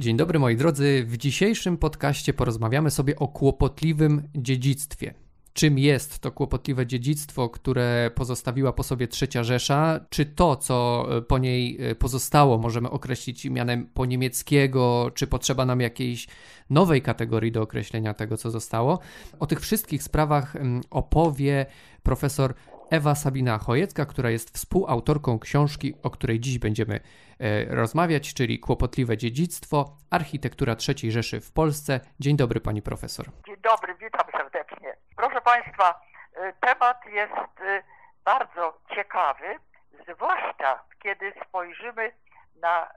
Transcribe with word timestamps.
Dzień 0.00 0.16
dobry 0.16 0.38
moi 0.38 0.56
drodzy. 0.56 1.04
W 1.06 1.16
dzisiejszym 1.16 1.76
podcaście 1.78 2.34
porozmawiamy 2.34 2.90
sobie 2.90 3.16
o 3.16 3.28
kłopotliwym 3.28 4.28
dziedzictwie. 4.34 5.14
Czym 5.52 5.78
jest 5.78 6.18
to 6.18 6.32
kłopotliwe 6.32 6.86
dziedzictwo, 6.86 7.48
które 7.48 8.10
pozostawiła 8.14 8.72
po 8.72 8.82
sobie 8.82 9.08
trzecia 9.08 9.44
Rzesza? 9.44 10.00
Czy 10.10 10.26
to, 10.26 10.56
co 10.56 11.06
po 11.28 11.38
niej 11.38 11.78
pozostało, 11.98 12.58
możemy 12.58 12.90
określić 12.90 13.44
mianem 13.44 13.86
po 13.94 14.06
niemieckiego? 14.06 15.10
Czy 15.14 15.26
potrzeba 15.26 15.66
nam 15.66 15.80
jakiejś 15.80 16.28
nowej 16.70 17.02
kategorii 17.02 17.52
do 17.52 17.62
określenia 17.62 18.14
tego, 18.14 18.36
co 18.36 18.50
zostało? 18.50 18.98
O 19.40 19.46
tych 19.46 19.60
wszystkich 19.60 20.02
sprawach 20.02 20.56
mm, 20.56 20.80
opowie 20.90 21.66
profesor 22.02 22.54
Ewa 22.90 23.14
Sabina 23.14 23.58
Chojecka, 23.58 24.06
która 24.06 24.30
jest 24.30 24.54
współautorką 24.54 25.38
książki, 25.38 25.94
o 26.02 26.10
której 26.10 26.40
dziś 26.40 26.58
będziemy 26.58 27.00
e, 27.40 27.64
rozmawiać, 27.74 28.34
czyli 28.34 28.60
Kłopotliwe 28.60 29.16
dziedzictwo, 29.16 29.96
architektura 30.10 30.76
III 30.88 31.12
Rzeszy 31.12 31.40
w 31.40 31.52
Polsce. 31.52 32.00
Dzień 32.20 32.36
dobry 32.36 32.60
pani 32.60 32.82
profesor. 32.82 33.26
Dzień 33.46 33.56
dobry, 33.56 33.94
witam 33.94 34.26
serdecznie. 34.32 34.96
Proszę 35.16 35.40
państwa, 35.40 36.00
e, 36.34 36.52
temat 36.52 37.06
jest 37.06 37.60
e, 37.60 37.82
bardzo 38.24 38.78
ciekawy, 38.94 39.58
zwłaszcza 40.14 40.82
kiedy 41.02 41.32
spojrzymy 41.48 42.12
na 42.60 42.90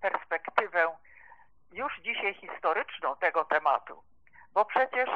perspektywę 0.00 0.96
już 1.72 2.00
dzisiaj 2.04 2.34
historyczną 2.34 3.16
tego 3.16 3.44
tematu, 3.44 4.02
bo 4.52 4.64
przecież 4.64 5.10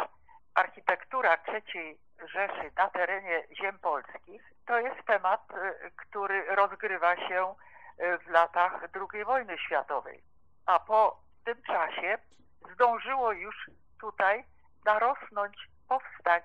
architektura 0.58 1.36
III 1.48 1.98
Rzeszy 2.26 2.70
na 2.76 2.90
terenie 2.90 3.42
ziem 3.52 3.78
polskich, 3.78 4.42
to 4.66 4.78
jest 4.78 5.06
temat, 5.06 5.40
y, 5.50 5.90
który 5.96 6.54
rozgrywa 6.56 7.16
się 7.16 7.54
y, 8.00 8.18
w 8.18 8.28
latach 8.28 8.88
II 9.12 9.24
wojny 9.24 9.58
światowej. 9.58 10.22
A 10.66 10.80
po 10.80 11.20
tym 11.44 11.62
czasie 11.62 12.18
zdążyło 12.72 13.32
już 13.32 13.70
tutaj 14.00 14.44
narosnąć, 14.84 15.68
powstać, 15.88 16.44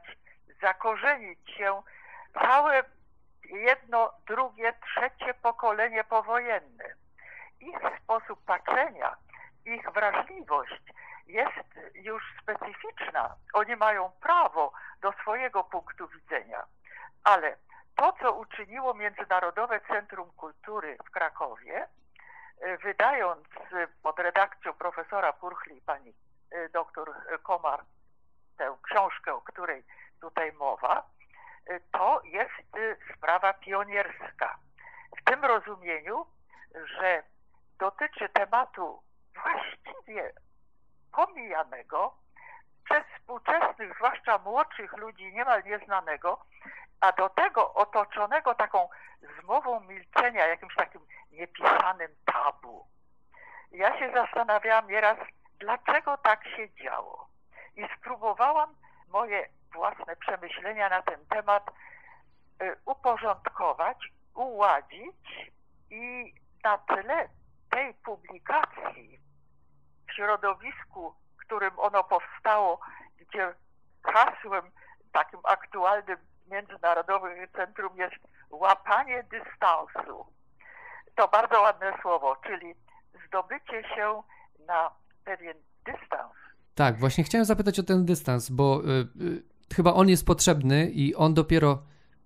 zakorzenić 0.62 1.50
się 1.58 1.82
całe 2.34 2.84
jedno, 3.44 4.12
drugie, 4.28 4.74
trzecie 4.86 5.34
pokolenie 5.34 6.04
powojenne. 6.04 6.86
Ich 7.60 7.80
sposób 8.04 8.46
patrzenia, 8.46 9.16
ich 9.66 9.92
wrażliwość 9.92 10.82
jest 11.28 11.80
już 11.94 12.24
specyficzna. 12.42 13.36
Oni 13.54 13.76
mają 13.76 14.12
prawo 14.22 14.74
do 15.02 15.12
swojego 15.12 15.64
punktu 15.64 16.08
widzenia. 16.08 16.64
Ale 17.24 17.58
to, 17.96 18.14
co 18.22 18.34
uczyniło 18.34 18.94
Międzynarodowe 18.94 19.82
Centrum 19.82 20.32
Kultury 20.32 20.98
w 21.06 21.12
Krakowie, 21.12 21.88
e, 22.62 22.78
wydając 22.78 23.48
pod 24.04 24.20
redakcją 24.20 24.74
profesora 24.74 25.34
Purchli, 25.34 25.82
pani 25.82 26.14
e, 26.52 26.70
doktor 26.70 27.14
Komar, 27.44 27.84
tę 28.58 28.78
książkę, 28.84 29.34
o 29.34 29.42
której 29.42 29.84
tutaj 30.22 30.52
mowa, 30.52 31.10
e, 31.66 31.80
to 31.80 32.22
jest 32.24 32.52
sprawa 33.18 33.54
pionierska. 33.54 34.58
W 35.18 35.24
tym 35.24 35.46
rozumieniu, 35.46 36.26
że 36.86 37.24
dotyczy 37.80 38.30
tematu 38.30 39.04
właściwie 39.44 40.34
pomijanego, 41.14 42.14
przez 42.84 43.04
współczesnych, 43.18 43.96
zwłaszcza 43.96 44.38
młodszych 44.38 44.98
ludzi, 44.98 45.34
niemal 45.34 45.64
nieznanego, 45.64 46.46
a 47.02 47.12
do 47.12 47.30
tego 47.30 47.74
otoczonego 47.74 48.56
taką 48.56 48.90
zmową 49.42 49.80
milczenia, 49.80 50.48
jakimś 50.48 50.76
takim 50.76 51.02
niepisanym 51.32 52.16
tabu. 52.26 52.88
Ja 53.72 54.00
się 54.00 54.12
zastanawiałam 54.14 54.88
nieraz, 54.88 55.18
dlaczego 55.60 56.18
tak 56.18 56.48
się 56.48 56.74
działo. 56.74 57.28
I 57.76 57.88
spróbowałam 57.98 58.76
moje 59.08 59.50
własne 59.74 60.16
przemyślenia 60.16 60.90
na 60.90 61.02
ten 61.02 61.26
temat 61.26 61.72
y, 62.62 62.76
uporządkować, 62.86 63.98
uładzić 64.36 65.52
i 65.90 66.34
na 66.64 66.78
tyle 66.78 67.30
tej 67.70 67.94
publikacji 67.94 69.20
w 70.14 70.16
środowisku 70.16 71.14
którym 71.46 71.80
ono 71.80 72.04
powstało, 72.04 72.80
gdzie 73.18 73.54
hasłem 74.04 74.64
takim 75.12 75.40
aktualnym 75.44 76.18
Międzynarodowym 76.52 77.48
Centrum 77.56 77.98
jest 77.98 78.16
łapanie 78.50 79.24
dystansu. 79.24 80.26
To 81.16 81.28
bardzo 81.28 81.62
ładne 81.62 81.94
słowo, 82.02 82.36
czyli 82.48 82.76
zdobycie 83.28 83.84
się 83.96 84.22
na 84.68 84.90
pewien 85.26 85.58
dystans. 85.86 86.34
Tak, 86.76 87.00
właśnie 87.00 87.24
chciałem 87.24 87.46
zapytać 87.46 87.80
o 87.80 87.84
ten 87.84 88.06
dystans, 88.06 88.50
bo 88.50 88.82
y, 88.82 89.24
y, 89.24 89.44
chyba 89.76 89.94
on 89.94 90.10
jest 90.10 90.28
potrzebny 90.28 90.90
i 90.90 91.16
on 91.16 91.34
dopiero 91.34 91.84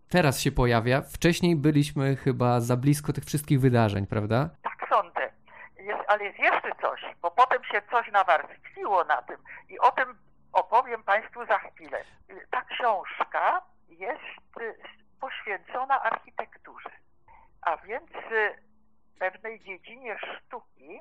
teraz 0.10 0.40
się 0.40 0.52
pojawia. 0.52 1.02
Wcześniej 1.02 1.56
byliśmy 1.56 2.16
chyba 2.16 2.60
za 2.62 2.78
blisko 2.78 3.14
tych 3.14 3.26
wszystkich 3.26 3.60
wydarzeń, 3.60 4.08
prawda? 4.08 4.50
Tak. 4.64 4.77
Jest, 5.88 6.04
ale 6.08 6.24
jest 6.24 6.40
jeszcze 6.40 6.72
coś, 6.82 7.06
bo 7.22 7.32
potem 7.32 7.64
się 7.64 7.82
coś 7.92 8.12
nawarstwiło 8.12 9.04
na 9.04 9.22
tym 9.22 9.38
i 9.70 9.80
o 9.80 9.92
tym 9.92 10.18
opowiem 10.54 11.04
Państwu 11.04 11.46
za 11.46 11.60
chwilę. 11.60 12.04
Ta 12.52 12.62
książka 12.62 13.62
jest 13.90 14.64
poświęcona 15.20 16.02
architekturze, 16.02 16.90
a 17.62 17.78
więc 17.78 18.12
pewnej 19.20 19.60
dziedzinie 19.60 20.18
sztuki. 20.20 21.00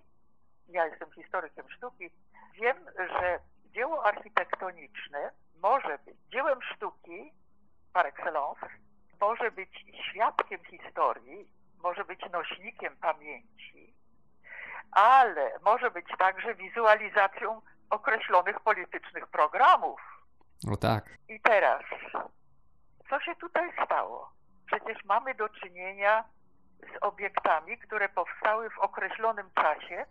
Ja 0.68 0.86
jestem 0.86 1.12
historykiem 1.12 1.70
sztuki. 1.70 2.10
Wiem, 2.54 2.86
że 2.96 3.38
dzieło 3.64 4.04
architektoniczne 4.04 5.30
może 5.62 5.98
być 5.98 6.16
dziełem 6.28 6.62
sztuki 6.62 7.32
par 7.92 8.06
excellence, 8.06 8.68
może 9.20 9.50
być 9.50 9.84
świadkiem 10.10 10.64
historii, 10.64 11.52
może 11.82 12.04
być 12.04 12.20
nośnikiem 12.32 12.96
pamięci, 12.96 13.95
ale 14.90 15.50
może 15.64 15.90
być 15.90 16.06
także 16.18 16.54
wizualizacją 16.54 17.62
określonych 17.90 18.60
politycznych 18.60 19.26
programów. 19.26 20.00
No 20.64 20.76
tak. 20.76 21.04
I 21.28 21.40
teraz, 21.40 21.82
co 23.10 23.20
się 23.20 23.36
tutaj 23.36 23.72
stało? 23.84 24.30
Przecież 24.66 25.04
mamy 25.04 25.34
do 25.34 25.48
czynienia 25.48 26.24
z 26.80 27.02
obiektami, 27.02 27.78
które 27.78 28.08
powstały 28.08 28.70
w 28.70 28.78
określonym 28.78 29.50
czasie 29.54 30.06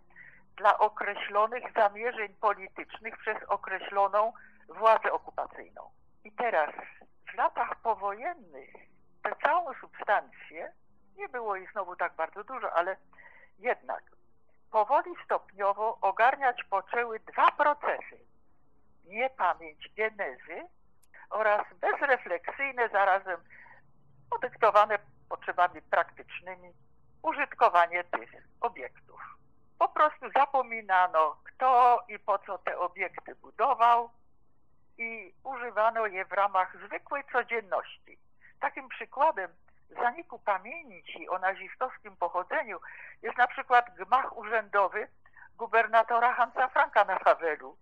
dla 0.58 0.78
określonych 0.78 1.64
zamierzeń 1.76 2.34
politycznych 2.34 3.18
przez 3.18 3.38
określoną 3.47 4.34
władzę 4.70 5.12
okupacyjną. 5.12 5.90
I 6.24 6.32
teraz, 6.32 6.72
w 7.34 7.38
latach 7.38 7.76
powojennych, 7.76 8.70
tę 9.24 9.36
całą 9.44 9.74
substancję, 9.74 10.74
nie 11.18 11.30
było 11.30 11.56
ich 11.56 11.72
znowu 11.72 11.96
tak 11.96 12.16
bardzo 12.16 12.44
dużo, 12.44 12.74
ale 12.74 12.97
jednak 13.59 14.03
powoli 14.75 15.12
stopniowo 15.25 15.97
ogarniać 16.02 16.63
poczęły 16.63 17.19
dwa 17.19 17.52
procesy. 17.52 18.18
Niepamięć 19.06 19.90
genezy 19.97 20.68
oraz 21.30 21.66
bezrefleksyjne, 21.74 22.90
zarazem 22.90 23.38
podyktowane 24.30 25.00
potrzebami 25.30 25.81
praktycznymi, 25.81 26.74
użytkowanie 27.22 28.03
tych 28.03 28.31
obiektów. 28.62 29.22
Po 29.80 29.90
prostu 29.90 30.25
zapominano, 30.35 31.35
kto 31.44 32.00
i 32.08 32.19
po 32.19 32.40
co 32.40 32.58
te 32.58 32.80
obiekty 32.80 33.35
budował 33.35 34.09
i 34.97 35.34
używano 35.44 36.06
je 36.06 36.25
w 36.25 36.31
ramach 36.31 36.78
zwykłej 36.85 37.24
codzienności. 37.31 38.18
Takim 38.59 38.90
przykładem 38.90 39.52
zaniku 39.95 40.39
pamięci 40.39 41.29
o 41.29 41.39
nazistowskim 41.39 42.17
pochodzeniu 42.17 42.79
jest 43.22 43.37
na 43.37 43.47
przykład 43.47 43.96
gmach 43.96 44.37
urzędowy 44.37 45.08
gubernatora 45.58 46.34
Hansa 46.34 46.67
Franka 46.67 47.05
na 47.05 47.20
Wawelu, 47.20 47.78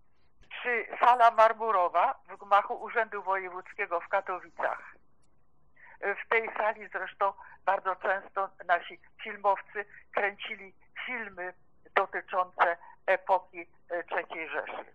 czy 0.61 0.87
sala 0.99 1.31
marmurowa 1.31 2.19
w 2.27 2.37
gmachu 2.37 2.73
Urzędu 2.73 3.23
Wojewódzkiego 3.23 3.99
w 3.99 4.07
Katowicach. 4.07 4.95
W 5.99 6.29
tej 6.29 6.53
sali 6.57 6.87
zresztą 6.87 7.33
bardzo 7.65 7.95
często 7.95 8.49
nasi 8.65 8.99
filmowcy 9.23 9.85
kręcili 10.11 10.73
filmy 11.05 11.53
dotyczące 11.95 12.77
epoki 13.05 13.67
III 14.11 14.49
Rzeszy. 14.49 14.85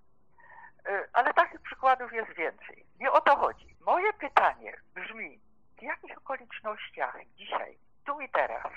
Ale 1.12 1.34
takich 1.34 1.60
przykładów 1.60 2.12
jest 2.12 2.32
więcej. 2.32 2.86
Nie 3.00 3.12
o 3.12 3.20
to 3.20 3.36
chodzi. 3.36 3.76
Moje 3.80 4.12
pytanie 4.12 4.76
brzmi, 4.94 5.40
w 5.78 5.82
jakich 5.82 6.18
okolicznościach 6.18 7.16
dzisiaj, 7.36 7.78
tu 8.06 8.20
i 8.20 8.28
teraz, 8.28 8.72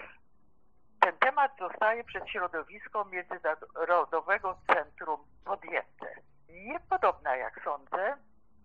ten 1.00 1.18
temat 1.18 1.51
zostaje 1.59 2.03
przez 2.03 2.27
środowisko 2.27 3.06
Międzynarodowego 3.06 4.57
Centrum 4.68 5.19
podjęte. 5.45 6.15
Niepodobna, 6.50 7.36
jak 7.36 7.63
sądzę, 7.63 8.18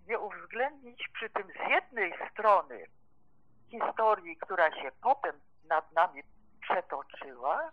nie 0.09 0.19
uwzględnić 0.19 1.09
przy 1.09 1.31
tym 1.31 1.47
z 1.47 1.71
jednej 1.71 2.15
strony 2.33 2.87
historii, 3.71 4.37
która 4.37 4.83
się 4.83 4.91
potem 5.03 5.41
nad 5.69 5.93
nami 5.93 6.23
przetoczyła 6.61 7.71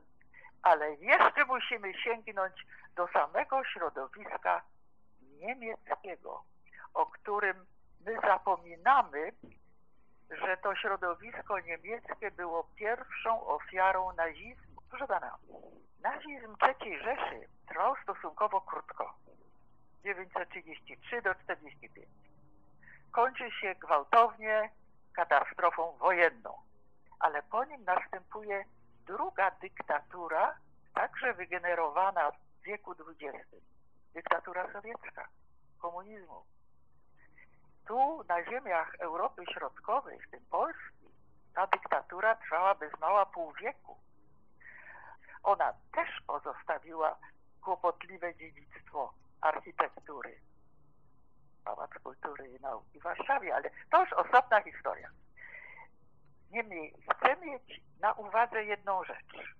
ale 0.63 0.93
jeszcze 0.93 1.45
musimy 1.45 1.93
sięgnąć 1.93 2.53
do 2.95 3.07
samego 3.07 3.63
środowiska 3.63 4.61
niemieckiego, 5.21 6.43
o 6.93 7.05
którym 7.05 7.65
my 8.05 8.17
zapominamy, 8.21 9.31
że 10.37 10.57
to 10.57 10.75
środowisko 10.75 11.59
niemieckie 11.59 12.31
było 12.31 12.63
pierwszą 12.75 13.45
ofiarą 13.47 14.13
nazizmu. 14.13 14.81
Proszę 14.89 15.07
pana, 15.07 15.37
nazizm 16.01 16.55
III 16.61 16.99
Rzeszy 16.99 17.47
trwał 17.67 17.95
stosunkowo 18.03 18.61
krótko. 18.61 19.13
933 20.03 21.21
do 21.21 21.35
45. 21.35 22.07
Kończy 23.11 23.51
się 23.51 23.75
gwałtownie 23.75 24.69
katastrofą 25.13 25.97
wojenną, 25.97 26.53
ale 27.19 27.43
po 27.43 27.65
nim 27.65 27.83
następuje 27.83 28.65
druga 29.05 29.51
dyktatura, 29.51 30.57
także 30.93 31.33
wygenerowana 31.33 32.31
w 32.31 32.63
wieku 32.63 32.91
XX. 32.91 33.49
Dyktatura 34.13 34.73
sowiecka, 34.73 35.27
komunizmu. 35.77 36.43
Tu 37.87 38.23
na 38.27 38.43
ziemiach 38.43 38.95
Europy 38.99 39.45
Środkowej, 39.53 40.19
w 40.19 40.31
tym 40.31 40.45
Polski, 40.45 41.09
ta 41.55 41.67
dyktatura 41.67 42.35
trwała 42.35 42.75
bez 42.75 42.99
mała 42.99 43.25
pół 43.25 43.53
wieku. 43.53 43.97
Ona 45.43 45.73
też 45.91 46.09
pozostawiła 46.27 47.15
kłopotliwe 47.61 48.35
dziedzictwo 48.35 49.13
architektury. 49.41 50.39
Pałac 51.63 51.91
Kultury 52.03 52.49
i 52.49 52.61
Nauki 52.61 52.99
w 52.99 53.03
Warszawie, 53.03 53.55
ale 53.55 53.69
to 53.91 54.01
już 54.01 54.13
osobna 54.13 54.61
historia. 54.61 55.09
Niemniej 56.51 56.93
chcę 57.11 57.35
mieć 57.35 57.81
na 57.99 58.13
uwadze 58.13 58.63
jedną 58.63 59.03
rzecz, 59.03 59.55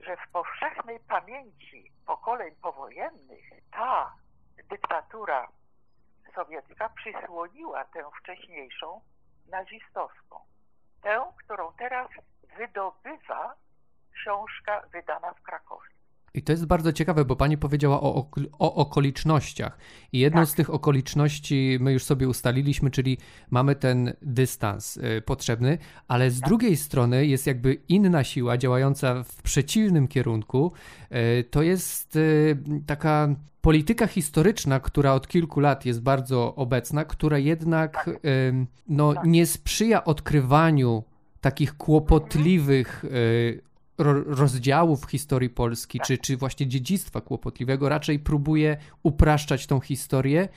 że 0.00 0.16
w 0.16 0.30
powszechnej 0.32 1.00
pamięci 1.00 1.92
pokoleń 2.06 2.54
powojennych 2.62 3.44
ta 3.70 4.14
dyktatura 4.70 5.48
sowiecka 6.34 6.88
przysłoniła 6.88 7.84
tę 7.84 8.10
wcześniejszą 8.20 9.00
nazistowską. 9.48 10.40
Tę, 11.02 11.32
którą 11.38 11.72
teraz 11.72 12.08
wydobywa 12.56 13.54
książka 14.14 14.80
wydana 14.92 15.34
w 15.34 15.42
Krakowie. 15.42 15.91
I 16.34 16.42
to 16.42 16.52
jest 16.52 16.66
bardzo 16.66 16.92
ciekawe, 16.92 17.24
bo 17.24 17.36
pani 17.36 17.58
powiedziała 17.58 18.00
o, 18.00 18.30
o 18.58 18.74
okolicznościach. 18.74 19.78
I 20.12 20.18
jedną 20.18 20.40
tak. 20.40 20.48
z 20.48 20.54
tych 20.54 20.70
okoliczności 20.70 21.78
my 21.80 21.92
już 21.92 22.04
sobie 22.04 22.28
ustaliliśmy, 22.28 22.90
czyli 22.90 23.18
mamy 23.50 23.74
ten 23.74 24.12
dystans 24.22 24.96
y, 24.96 25.22
potrzebny, 25.26 25.78
ale 26.08 26.30
z 26.30 26.40
tak. 26.40 26.48
drugiej 26.48 26.76
strony 26.76 27.26
jest 27.26 27.46
jakby 27.46 27.74
inna 27.88 28.24
siła 28.24 28.58
działająca 28.58 29.22
w 29.24 29.42
przeciwnym 29.42 30.08
kierunku. 30.08 30.72
Y, 31.12 31.44
to 31.44 31.62
jest 31.62 32.16
y, 32.16 32.56
taka 32.86 33.28
polityka 33.60 34.06
historyczna, 34.06 34.80
która 34.80 35.12
od 35.12 35.28
kilku 35.28 35.60
lat 35.60 35.86
jest 35.86 36.02
bardzo 36.02 36.54
obecna, 36.54 37.04
która 37.04 37.38
jednak 37.38 38.04
tak. 38.04 38.20
no, 38.88 39.14
tak. 39.14 39.24
nie 39.24 39.46
sprzyja 39.46 40.04
odkrywaniu 40.04 41.04
takich 41.40 41.76
kłopotliwych 41.76 43.04
rozdziałów 44.26 45.10
historii 45.10 45.50
Polski, 45.50 45.98
tak. 45.98 46.06
czy, 46.06 46.18
czy 46.18 46.36
właśnie 46.36 46.66
dziedzictwa 46.66 47.20
kłopotliwego, 47.20 47.88
raczej 47.88 48.18
próbuje 48.18 48.76
upraszczać 49.02 49.66
tą 49.66 49.80
historię. 49.80 50.48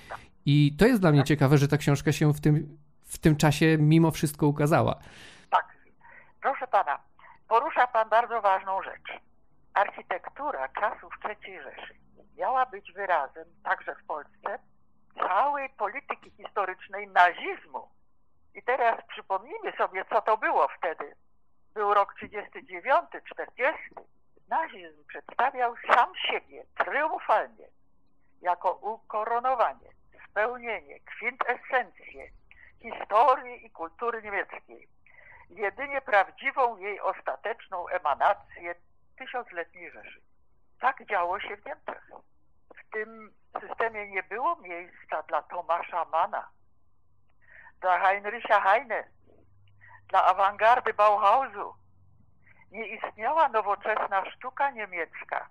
I 0.45 0.75
to 0.79 0.85
jest 0.85 1.01
dla 1.01 1.11
mnie 1.11 1.19
tak. 1.19 1.27
ciekawe, 1.27 1.57
że 1.57 1.67
ta 1.67 1.77
książka 1.77 2.11
się 2.11 2.33
w 2.33 2.41
tym, 2.41 2.77
w 3.03 3.17
tym 3.17 3.35
czasie 3.35 3.77
mimo 3.79 4.11
wszystko 4.11 4.47
ukazała. 4.47 4.95
Tak. 5.49 5.75
Proszę 6.41 6.67
pana, 6.67 6.99
porusza 7.47 7.87
pan 7.87 8.09
bardzo 8.09 8.41
ważną 8.41 8.81
rzecz. 8.81 9.21
Architektura 9.73 10.69
czasów 10.69 11.13
III 11.25 11.59
Rzeszy 11.63 11.95
miała 12.37 12.65
być 12.65 12.93
wyrazem, 12.93 13.45
także 13.63 13.95
w 13.95 14.05
Polsce, 14.05 14.59
całej 15.15 15.69
polityki 15.69 16.31
historycznej 16.31 17.07
nazizmu. 17.07 17.89
I 18.55 18.63
teraz 18.63 19.05
przypomnijmy 19.07 19.71
sobie, 19.77 20.05
co 20.09 20.21
to 20.21 20.37
było 20.37 20.67
wtedy 20.77 21.15
był 21.75 21.93
rok 21.93 22.13
39, 22.13 23.09
40. 23.29 23.79
Nazizm 24.47 25.05
przedstawiał 25.07 25.75
sam 25.87 26.15
siebie 26.15 26.65
triumfalnie 26.77 27.67
jako 28.41 28.73
ukoronowanie, 28.73 29.89
spełnienie, 30.29 30.99
kwintesencję 30.99 32.29
historii 32.81 33.65
i 33.65 33.71
kultury 33.71 34.21
niemieckiej. 34.23 34.87
Jedynie 35.49 36.01
prawdziwą 36.01 36.77
jej 36.77 36.99
ostateczną 36.99 37.87
emanację 37.87 38.75
tysiącletniej 39.17 39.91
Rzeszy. 39.91 40.21
Tak 40.79 41.05
działo 41.05 41.39
się 41.39 41.57
w 41.57 41.65
Niemczech. 41.65 42.09
W 42.75 42.91
tym 42.93 43.33
systemie 43.61 44.07
nie 44.07 44.23
było 44.23 44.55
miejsca 44.55 45.23
dla 45.23 45.41
Tomasza 45.41 46.05
Mana, 46.05 46.49
dla 47.81 47.99
Heinricha 47.99 48.61
Heine, 48.61 49.03
dla 50.09 50.25
awangardy 50.25 50.93
Bauhausu 50.93 51.73
nie 52.71 52.87
istniała 52.87 53.49
nowoczesna 53.49 54.31
sztuka 54.31 54.71
niemiecka, 54.71 55.49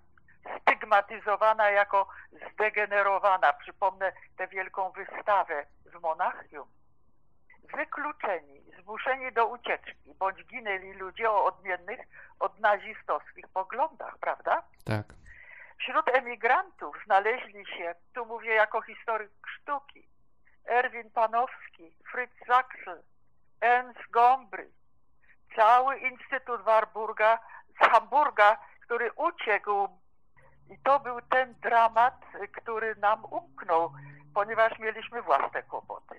stygmatyzowana 0.61 1.69
jako 1.69 2.07
zdegenerowana. 2.51 3.53
Przypomnę 3.53 4.11
tę 4.37 4.47
wielką 4.47 4.91
wystawę 4.91 5.65
w 5.85 6.01
Monachium. 6.01 6.67
Wykluczeni, 7.75 8.61
zmuszeni 8.81 9.31
do 9.31 9.47
ucieczki, 9.47 10.13
bądź 10.19 10.45
ginęli 10.45 10.93
ludzie 10.93 11.31
o 11.31 11.45
odmiennych 11.45 11.99
od 12.39 12.59
nazistowskich 12.59 13.47
poglądach, 13.47 14.17
prawda? 14.17 14.63
Tak. 14.85 15.05
Wśród 15.77 16.09
emigrantów 16.09 16.95
znaleźli 17.05 17.65
się, 17.65 17.95
tu 18.13 18.25
mówię 18.25 18.53
jako 18.53 18.81
historyk 18.81 19.31
sztuki, 19.47 20.07
Erwin 20.65 21.11
Panowski, 21.11 21.95
Fritz 22.11 22.47
Sachse, 22.47 23.03
Ernst 23.61 23.99
Gombry, 24.11 24.69
cały 25.55 25.97
Instytut 25.97 26.61
Warburga 26.65 27.39
z 27.81 27.87
Hamburga, 27.89 28.57
który 28.81 29.11
uciekł. 29.11 29.87
I 30.69 30.77
to 30.83 30.99
był 30.99 31.15
ten 31.29 31.55
dramat, 31.63 32.21
który 32.51 32.95
nam 32.95 33.25
umknął, 33.25 33.91
ponieważ 34.33 34.79
mieliśmy 34.79 35.21
własne 35.21 35.63
kłopoty. 35.63 36.15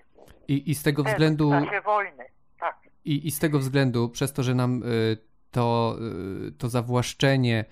I, 0.47 0.71
i 0.71 0.75
z 0.75 0.83
tego 0.83 1.03
względu. 1.03 1.49
W 1.49 1.65
czasie 1.65 1.81
wojny, 1.81 2.25
tak. 2.59 2.77
I, 3.05 3.27
I 3.27 3.31
z 3.31 3.39
tego 3.39 3.59
względu, 3.59 4.09
przez 4.09 4.33
to, 4.33 4.43
że 4.43 4.55
nam 4.55 4.83
y, 4.83 5.17
to, 5.51 5.95
y, 6.47 6.51
to 6.51 6.69
zawłaszczenie 6.69 7.65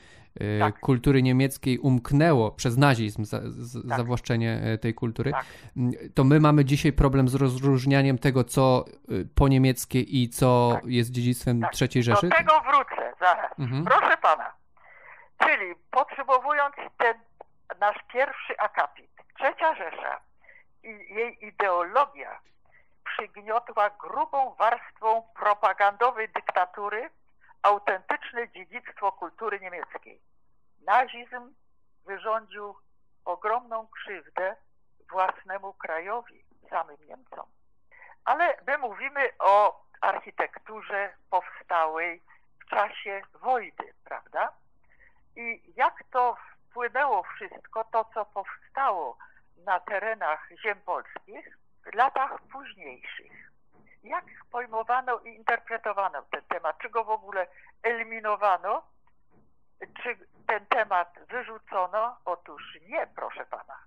tak. 0.59 0.79
kultury 0.79 1.23
niemieckiej 1.23 1.79
umknęło 1.79 2.51
przez 2.51 2.77
nazizm, 2.77 3.25
za, 3.25 3.39
z, 3.43 3.87
tak. 3.89 3.97
zawłaszczenie 3.97 4.61
y, 4.73 4.77
tej 4.77 4.93
kultury, 4.93 5.31
tak. 5.31 5.45
Mm, 5.77 5.93
to 6.15 6.23
my 6.23 6.39
mamy 6.39 6.65
dzisiaj 6.65 6.93
problem 6.93 7.29
z 7.29 7.35
rozróżnianiem 7.35 8.17
tego, 8.17 8.43
co 8.43 8.85
y, 9.11 9.27
po 9.35 9.47
niemieckie 9.47 10.01
i 10.01 10.29
co 10.29 10.71
tak. 10.73 10.85
jest 10.85 11.11
dziedzictwem 11.11 11.61
tak. 11.61 11.71
III 11.81 12.03
Rzeszy? 12.03 12.29
Do 12.29 12.35
tego 12.35 12.61
wrócę 12.61 13.13
zaraz. 13.19 13.59
Mhm. 13.59 13.85
Proszę 13.85 14.17
pana. 14.17 14.51
Czyli 15.43 15.75
podsumowując 15.91 16.75
ten 16.97 17.13
nasz 17.79 17.97
pierwszy 18.13 18.57
akapit, 18.57 19.11
Trzecia 19.37 19.75
Rzesza 19.75 20.19
i 20.83 21.13
jej 21.13 21.45
ideologia 21.47 22.39
przygniotła 23.03 23.89
grubą 23.89 24.55
warstwą 24.59 25.23
propagandowej 25.35 26.29
dyktatury 26.35 27.09
autentyczne 27.65 28.49
dziedzictwo 28.49 29.11
kultury 29.11 29.59
niemieckiej. 29.59 30.21
Nazizm 30.85 31.53
wyrządził 32.05 32.75
ogromną 33.25 33.87
krzywdę 33.87 34.55
własnemu 35.09 35.73
krajowi, 35.73 36.45
samym 36.69 36.97
Niemcom. 37.07 37.45
Ale 38.25 38.57
my 38.67 38.77
mówimy 38.77 39.29
o 39.39 39.85
architekturze 40.01 41.13
powstałej 41.29 42.21
w 42.59 42.69
czasie 42.69 43.21
wojny, 43.33 43.93
prawda? 44.03 44.53
I 45.35 45.73
jak 45.75 46.03
to 46.11 46.37
wpłynęło 46.69 47.23
wszystko, 47.23 47.83
to 47.83 48.05
co 48.13 48.25
powstało 48.25 49.17
na 49.57 49.79
terenach 49.79 50.49
ziem 50.63 50.81
polskich 50.81 51.57
w 51.85 51.95
latach 51.95 52.41
późniejszych 52.41 53.54
jak 54.03 54.25
pojmowano 54.51 55.19
i 55.19 55.35
interpretowano 55.35 56.21
ten 56.21 56.41
temat? 56.41 56.77
Czy 56.81 56.89
go 56.89 57.03
w 57.03 57.09
ogóle 57.09 57.47
eliminowano? 57.83 58.83
Czy 60.03 60.17
ten 60.47 60.65
temat 60.65 61.19
wyrzucono? 61.29 62.17
Otóż 62.25 62.77
nie, 62.87 63.07
proszę 63.15 63.45
pana. 63.45 63.77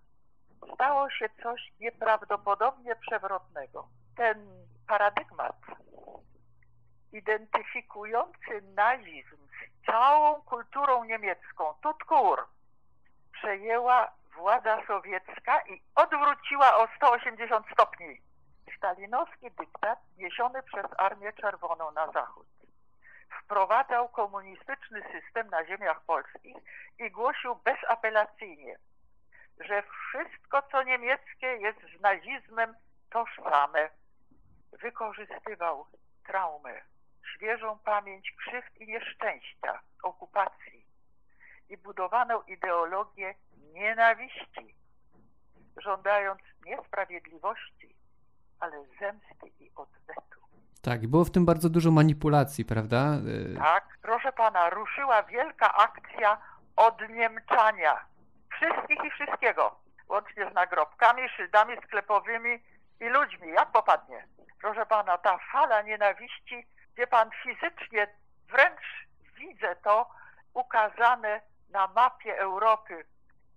Stało 0.75 1.11
się 1.11 1.29
coś 1.43 1.73
nieprawdopodobnie 1.81 2.97
przewrotnego. 2.97 3.89
Ten 4.17 4.47
paradygmat 4.89 5.57
identyfikujący 7.13 8.63
nazizm 8.75 9.37
z 9.37 9.87
całą 9.87 10.43
kulturą 10.43 11.05
niemiecką, 11.05 11.75
Tutkur, 11.83 12.47
przejęła 13.33 14.13
władza 14.37 14.87
sowiecka 14.87 15.61
i 15.61 15.83
odwróciła 15.95 16.77
o 16.77 16.89
180 16.97 17.67
stopni 17.73 18.21
stalinowski 18.77 19.51
dyktat 19.51 19.99
niesiony 20.17 20.63
przez 20.63 20.87
Armię 20.99 21.33
Czerwoną 21.33 21.91
na 21.91 22.13
zachód. 22.13 22.47
wprowadzał 23.43 24.09
komunistyczny 24.09 25.03
system 25.13 25.49
na 25.51 25.67
ziemiach 25.67 26.05
polskich 26.05 26.57
i 26.99 27.11
głosił 27.11 27.57
bezapelacyjnie, 27.57 28.79
że 29.61 29.83
wszystko 29.83 30.63
co 30.63 30.83
niemieckie 30.83 31.47
jest 31.47 31.79
z 31.99 32.01
nazizmem 32.01 32.75
tożsame. 33.11 33.91
Wykorzystywał 34.73 35.87
traumę, 36.27 36.81
świeżą 37.35 37.79
pamięć 37.79 38.33
krzywd 38.39 38.77
i 38.77 38.87
nieszczęścia, 38.87 39.81
okupacji 40.03 40.87
i 41.69 41.77
budowano 41.77 42.43
ideologię 42.43 43.35
nienawiści, 43.73 44.75
żądając 45.77 46.41
nie 46.67 46.79
sprawiedliwości, 46.87 47.98
ale 48.61 48.85
zemsty 49.01 49.49
i 49.61 49.71
odwetu. 49.77 50.41
Tak, 50.83 51.07
było 51.07 51.25
w 51.25 51.31
tym 51.31 51.47
bardzo 51.47 51.69
dużo 51.69 51.91
manipulacji, 51.91 52.65
prawda? 52.65 53.15
Y, 53.55 53.57
tak, 53.59 53.85
proszę 54.03 54.33
pana, 54.33 54.71
ruszyła 54.71 55.23
wielka 55.23 55.75
akcja 55.75 56.39
odniemczania 56.77 58.01
wszystkich 58.57 59.05
i 59.05 59.11
wszystkiego, 59.11 59.77
łącznie 60.09 60.51
z 60.51 60.55
nagrobkami, 60.55 61.29
szyldami 61.29 61.77
sklepowymi 61.87 62.63
i 63.01 63.05
ludźmi, 63.05 63.49
jak 63.49 63.73
popadnie. 63.73 64.27
Proszę 64.61 64.87
pana, 64.87 65.19
ta 65.19 65.39
fala 65.53 65.83
nienawiści, 65.83 66.67
gdzie 66.95 67.07
pan 67.07 67.31
fizycznie 67.43 68.07
wręcz 68.51 69.09
widzę 69.39 69.77
to 69.77 70.11
ukazane 70.55 71.41
na 71.71 71.87
mapie 71.87 72.39
Europy, 72.39 73.05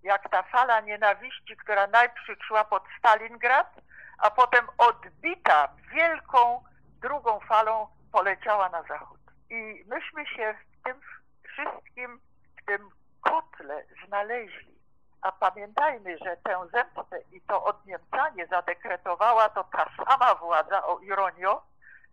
jak 0.03 0.29
ta 0.29 0.43
fala 0.43 0.79
nienawiści, 0.79 1.57
która 1.57 1.87
najpierw 1.87 2.45
szła 2.47 2.63
pod 2.63 2.83
Stalingrad, 2.99 3.81
a 4.21 4.31
potem 4.31 4.67
odbita 4.77 5.69
wielką 5.93 6.63
drugą 7.01 7.39
falą 7.39 7.87
poleciała 8.11 8.69
na 8.69 8.83
zachód. 8.83 9.19
I 9.49 9.85
myśmy 9.87 10.25
się 10.25 10.55
w 10.79 10.83
tym 10.83 11.01
wszystkim, 11.43 12.19
w 12.61 12.65
tym 12.65 12.89
kotle 13.21 13.83
znaleźli. 14.07 14.81
A 15.21 15.31
pamiętajmy, 15.31 16.17
że 16.17 16.37
tę 16.37 16.67
zemstę 16.73 17.21
i 17.31 17.41
to 17.41 17.63
odniemcanie 17.63 18.47
zadekretowała 18.47 19.49
to 19.49 19.63
ta 19.63 19.85
sama 20.05 20.35
władza, 20.35 20.83
o 20.85 20.99
ironio, 20.99 21.63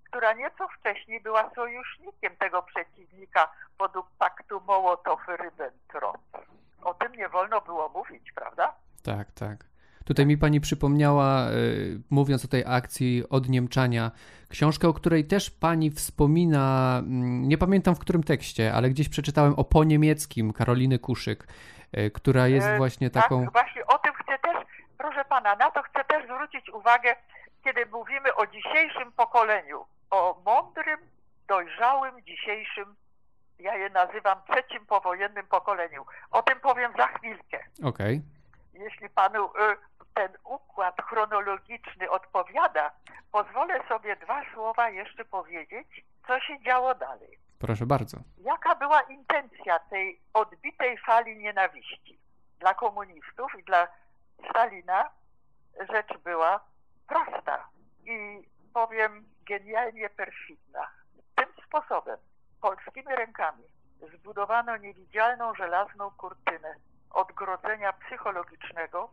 która 0.05 0.33
nieco 0.33 0.69
wcześniej 0.69 1.21
była 1.21 1.51
sojusznikiem 1.55 2.37
tego 2.37 2.63
przeciwnika 2.63 3.53
podług 3.79 4.07
paktu 4.19 4.59
Mołotow-Ribbentrop. 4.59 6.19
O 6.83 6.95
tym 6.95 7.13
nie 7.13 7.29
wolno 7.29 7.61
było 7.61 7.89
mówić, 7.89 8.33
prawda? 8.33 8.75
Tak, 9.05 9.33
tak. 9.33 9.68
Tutaj 10.09 10.27
mi 10.27 10.39
pani 10.39 10.61
przypomniała, 10.61 11.51
y, 11.51 12.01
mówiąc 12.11 12.45
o 12.45 12.49
tej 12.49 12.65
akcji 12.67 13.25
odniemczania, 13.31 14.11
książkę, 14.49 14.89
o 14.89 14.93
której 14.93 15.25
też 15.25 15.51
pani 15.51 15.91
wspomina, 15.91 16.97
mm, 16.99 17.49
nie 17.49 17.59
pamiętam 17.59 17.95
w 17.95 17.99
którym 17.99 18.23
tekście, 18.23 18.73
ale 18.75 18.91
gdzieś 18.91 19.09
przeczytałem 19.09 19.55
o 19.55 19.65
po 19.65 19.85
niemieckim 19.85 20.53
Karoliny 20.53 20.99
Kuszyk, 20.99 21.47
y, 21.99 22.11
która 22.11 22.47
jest 22.47 22.67
e, 22.67 22.77
właśnie 22.77 23.11
taką. 23.11 23.45
Tak, 23.45 23.53
właśnie 23.53 23.87
o 23.87 23.99
tym 23.99 24.13
chcę 24.15 24.39
też, 24.39 24.57
proszę 24.99 25.25
pana, 25.25 25.57
na 25.57 25.71
to 25.71 25.83
chcę 25.83 26.05
też 26.05 26.25
zwrócić 26.25 26.71
uwagę, 26.71 27.17
kiedy 27.65 27.87
mówimy 27.87 28.35
o 28.35 28.47
dzisiejszym 28.47 29.13
pokoleniu, 29.13 29.85
o 30.11 30.43
mądrym, 30.47 30.99
dojrzałym 31.49 32.23
dzisiejszym, 32.23 32.95
ja 33.59 33.77
je 33.77 33.91
nazywam 33.91 34.39
trzecim 34.51 34.87
powojennym 34.87 35.47
pokoleniu. 35.47 36.05
O 36.31 36.43
tym 36.43 36.61
powiem 36.61 36.93
za 36.97 37.07
chwilkę. 37.07 37.59
Okej. 37.85 38.23
Okay. 38.23 38.85
Jeśli 38.85 39.09
panu 39.09 39.45
y, 39.45 39.88
ten 40.15 40.29
układ 40.45 41.03
chronologiczny 41.03 42.11
odpowiada, 42.11 42.91
pozwolę 43.33 43.89
sobie 43.89 44.17
dwa 44.17 44.43
słowa 44.55 44.91
jeszcze 44.91 45.25
powiedzieć, 45.25 46.05
co 46.27 46.41
się 46.41 46.63
działo 46.63 46.95
dalej. 46.95 47.39
Proszę 47.59 47.87
bardzo. 47.87 48.17
Jaka 48.39 48.75
była 48.75 49.01
intencja 49.01 49.79
tej 49.79 50.21
odbitej 50.35 50.99
fali 50.99 51.37
nienawiści? 51.37 52.19
Dla 52.59 52.75
komunistów 52.75 53.53
i 53.59 53.65
dla 53.65 53.89
Stalina 54.51 55.11
rzecz 55.93 56.19
była 56.25 56.61
prosta 57.07 57.69
i 58.05 58.43
powiem 58.75 59.25
genialnie 59.47 60.11
perfidna. 60.11 60.89
Tym 61.35 61.47
sposobem, 61.67 62.19
polskimi 62.61 63.15
rękami, 63.17 63.65
zbudowano 64.15 64.77
niewidzialną 64.77 65.55
żelazną 65.55 66.11
kurtynę 66.11 66.75
odgrodzenia 67.11 67.93
psychologicznego 67.93 69.11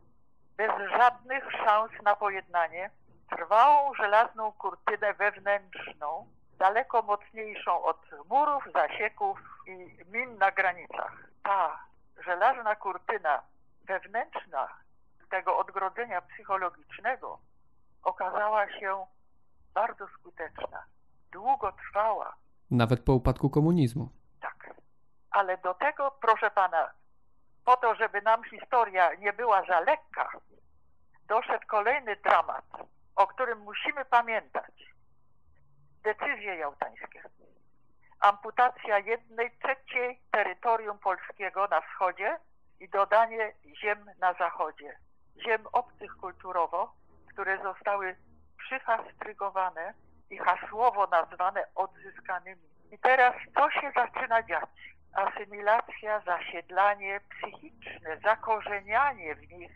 bez 0.58 0.72
żadnych 0.98 1.52
szans 1.52 1.92
na 2.04 2.16
pojednanie, 2.16 2.90
trwałą 3.30 3.94
żelazną 3.94 4.52
kurtynę 4.52 5.14
wewnętrzną, 5.14 6.28
daleko 6.60 7.02
mocniejszą 7.02 7.84
od 7.84 8.02
murów, 8.30 8.64
zasieków 8.74 9.40
i 9.68 9.98
min 10.12 10.38
na 10.38 10.52
granicach. 10.52 11.30
Ta 11.44 11.80
żelazna 12.26 12.76
kurtyna 12.76 13.42
wewnętrzna 13.84 14.68
tego 15.30 15.58
odgrodzenia 15.58 16.22
psychologicznego 16.22 17.40
okazała 18.04 18.80
się 18.80 19.06
bardzo 19.74 20.08
skuteczna, 20.08 20.84
długo 21.32 21.72
trwała. 21.72 22.36
Nawet 22.72 23.04
po 23.04 23.14
upadku 23.14 23.50
komunizmu. 23.50 24.10
Tak. 24.42 24.70
Ale 25.32 25.58
do 25.58 25.74
tego, 25.74 26.12
proszę 26.22 26.52
pana, 26.52 26.92
po 27.66 27.78
to, 27.78 27.96
żeby 27.96 28.22
nam 28.22 28.44
historia 28.44 29.14
nie 29.14 29.34
była 29.34 29.66
za 29.66 29.80
lekka, 29.80 30.30
doszedł 31.28 31.68
kolejny 31.68 32.16
dramat, 32.16 32.66
o 33.16 33.28
którym 33.28 33.60
musimy 33.60 34.06
pamiętać. 34.06 34.74
Decyzje 36.04 36.56
jałtańskie. 36.56 37.24
Amputacja 38.20 39.00
jednej 39.00 39.52
trzeciej 39.52 40.22
terytorium 40.32 41.00
polskiego 41.00 41.68
na 41.68 41.82
wschodzie 41.82 42.40
i 42.80 42.90
dodanie 42.90 43.54
ziem 43.82 44.12
na 44.20 44.34
zachodzie. 44.34 44.98
Ziem 45.46 45.68
obcych 45.72 46.16
kulturowo, 46.16 46.94
które 47.34 47.64
zostały 47.64 48.16
przyfastrygowane 48.58 49.94
i 50.30 50.38
hasłowo 50.38 51.08
nazwane 51.08 51.66
odzyskanymi. 51.76 52.70
I 52.92 53.00
teraz 53.00 53.36
co 53.56 53.72
się 53.72 53.92
zaczyna 53.96 54.44
dziać? 54.44 54.95
Asymilacja, 55.16 56.20
zasiedlanie 56.20 57.20
psychiczne, 57.30 58.18
zakorzenianie 58.24 59.36
w 59.36 59.52
nich 59.52 59.72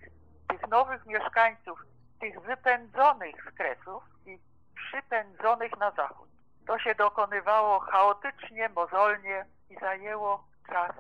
tych 0.49 0.67
nowych 0.67 1.05
mieszkańców, 1.05 1.79
tych 2.19 2.41
wypędzonych 2.41 3.35
z 3.51 3.55
Kresów 3.57 4.03
i 4.25 4.39
przypędzonych 4.75 5.77
na 5.77 5.91
zachód. 5.91 6.29
To 6.67 6.79
się 6.79 6.95
dokonywało 6.95 7.79
chaotycznie, 7.79 8.69
mozolnie 8.69 9.45
i 9.69 9.75
zajęło 9.75 10.43
czas 10.69 10.91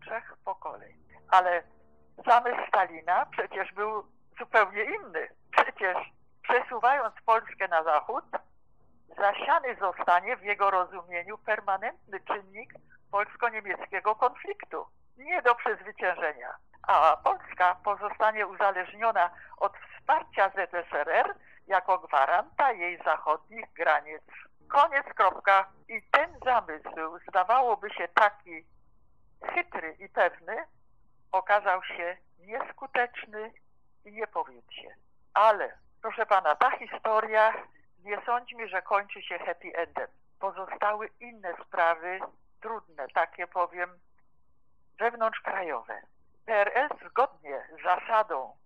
trzech 0.00 0.36
pokoleń. 0.44 0.96
Ale 1.30 1.62
zamysł 2.26 2.68
Stalina 2.68 3.26
przecież 3.26 3.72
był 3.72 4.04
zupełnie 4.38 4.84
inny. 4.84 5.28
Przecież 5.50 5.96
przesuwając 6.42 7.14
Polskę 7.26 7.68
na 7.68 7.84
zachód, 7.84 8.24
zasiany 9.16 9.76
zostanie 9.80 10.36
w 10.36 10.42
jego 10.42 10.70
rozumieniu 10.70 11.38
permanentny 11.38 12.20
czynnik 12.20 12.74
polsko-niemieckiego 13.10 14.14
konfliktu. 14.14 14.86
Nie 15.16 15.42
do 15.42 15.54
przezwyciężenia. 15.54 16.54
A 16.82 17.16
Polska 17.16 17.76
pozostanie 17.84 18.46
uzależniona 18.46 19.30
od 19.56 19.72
wsparcia 19.76 20.48
ZSRR 20.48 21.34
jako 21.66 21.98
gwaranta 21.98 22.72
jej 22.72 22.98
zachodnich 23.04 23.72
granic. 23.72 24.22
Koniec, 24.68 25.06
kropka. 25.14 25.68
I 25.88 26.02
ten 26.10 26.30
zamysł, 26.44 27.18
zdawałoby 27.28 27.90
się 27.90 28.08
taki 28.08 28.64
chytry 29.44 29.96
i 29.98 30.08
pewny, 30.08 30.56
okazał 31.32 31.84
się 31.84 32.16
nieskuteczny 32.38 33.52
i 34.04 34.12
nie 34.12 34.26
się. 34.70 34.94
Ale, 35.34 35.78
proszę 36.02 36.26
pana, 36.26 36.56
ta 36.56 36.70
historia 36.78 37.54
nie 38.04 38.20
sądźmy, 38.26 38.68
że 38.68 38.82
kończy 38.82 39.22
się 39.22 39.38
happy 39.38 39.72
endem. 39.74 40.08
Pozostały 40.38 41.10
inne 41.20 41.54
sprawy, 41.66 42.20
trudne, 42.60 43.08
takie 43.08 43.46
powiem, 43.46 43.98
wewnątrzkrajowe. 44.98 46.02
PRL 46.46 46.88
zgodnie 47.06 47.68
z 47.78 47.82
zasadą 47.82 48.56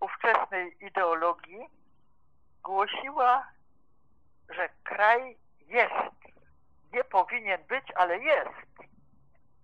ówczesnej 0.00 0.84
ideologii 0.84 1.68
głosiła, 2.62 3.48
że 4.48 4.68
kraj 4.84 5.36
jest, 5.60 6.14
nie 6.92 7.04
powinien 7.04 7.64
być, 7.64 7.84
ale 7.96 8.18
jest 8.18 8.68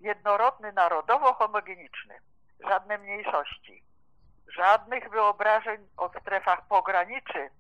jednorodny 0.01 0.73
narodowo 0.73 1.35
homogeniczny, 1.35 2.21
żadne 2.61 2.99
mniejszości, 2.99 3.83
żadnych 4.49 5.11
wyobrażeń 5.11 5.89
o 5.97 6.09
strefach 6.21 6.67
pograniczy, 6.69 7.51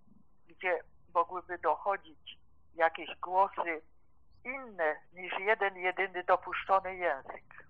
gdzie 0.48 0.80
mogłyby 1.14 1.58
dochodzić 1.58 2.38
jakieś 2.74 3.16
głosy 3.16 3.82
inne 4.44 4.96
niż 5.12 5.32
jeden 5.38 5.76
jedyny 5.76 6.24
dopuszczony 6.24 6.96
język. 6.96 7.64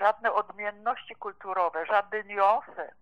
Żadne 0.00 0.32
odmienności 0.32 1.14
kulturowe, 1.14 1.86
żadne 1.86 2.24
niuanse, 2.24 2.92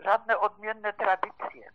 żadne 0.00 0.38
odmienne 0.38 0.92
tradycje. 0.92 1.70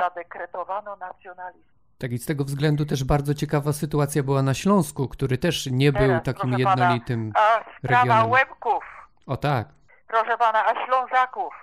Zadekretowano 0.00 0.96
nacjonalizm. 0.96 1.68
Tak 1.98 2.12
i 2.12 2.18
z 2.18 2.26
tego 2.26 2.44
względu 2.44 2.86
też 2.86 3.04
bardzo 3.04 3.34
ciekawa 3.34 3.72
sytuacja 3.72 4.22
była 4.22 4.42
na 4.42 4.54
Śląsku, 4.54 5.08
który 5.08 5.38
też 5.38 5.66
nie 5.66 5.92
był 5.92 6.08
Teraz, 6.08 6.22
takim 6.24 6.58
jednolitym 6.58 7.32
Pana, 7.32 7.46
a 7.46 7.64
regionem. 7.82 8.30
Łebków, 8.30 8.84
O 9.26 9.36
tak, 9.36 9.68
proszę 10.06 10.38
pana, 10.38 10.66
a 10.66 10.86
Ślązaków, 10.86 11.54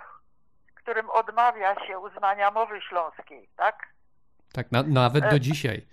którym 0.74 1.10
odmawia 1.10 1.86
się 1.86 1.98
uznania 1.98 2.50
mowy 2.50 2.80
śląskiej, 2.80 3.48
tak? 3.56 3.86
tak 4.52 4.72
na, 4.72 4.82
nawet 4.82 5.24
E, 5.24 5.30
do 5.30 5.38
dzisiaj. 5.38 5.86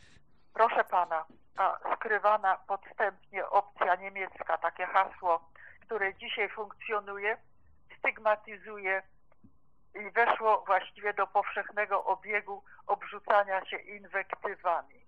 Proszę 0.54 0.84
pana, 0.84 1.26
a 1.64 1.96
skrywana 1.96 2.58
podstępnie 2.58 3.50
opcja 3.50 3.96
niemiecka, 3.96 4.58
takie 4.58 4.86
hasło, 4.86 5.50
które 5.80 6.16
dzisiaj 6.16 6.50
funkcjonuje, 6.50 7.38
stygmatyzuje 7.98 9.04
i 9.96 10.12
weszło 10.12 10.64
właściwie 10.66 11.14
do 11.14 11.28
powszechnego 11.28 12.06
obiegu 12.06 12.64
obrzucania 12.88 13.66
się 13.66 13.78
inwektywami. 13.78 15.04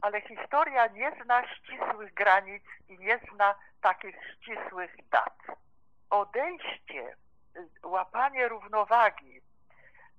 Ale 0.00 0.20
historia 0.20 0.86
nie 0.86 1.12
zna 1.24 1.48
ścisłych 1.48 2.14
granic 2.14 2.64
i 2.88 2.98
nie 2.98 3.20
zna 3.32 3.54
takich 3.80 4.16
ścisłych 4.34 5.08
dat. 5.08 5.38
Odejście, 6.10 7.16
łapanie 7.82 8.48
równowagi, 8.48 9.40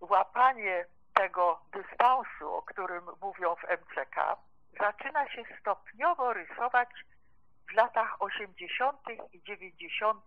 łapanie 0.01 0.85
tego 1.13 1.61
dystansu, 1.71 2.55
o 2.55 2.61
którym 2.61 3.03
mówią 3.21 3.55
w 3.55 3.63
MCK, 3.63 4.37
zaczyna 4.79 5.29
się 5.29 5.43
stopniowo 5.59 6.33
rysować 6.33 6.89
w 7.71 7.73
latach 7.73 8.21
80. 8.21 8.97
i 9.33 9.43
90. 9.43 10.23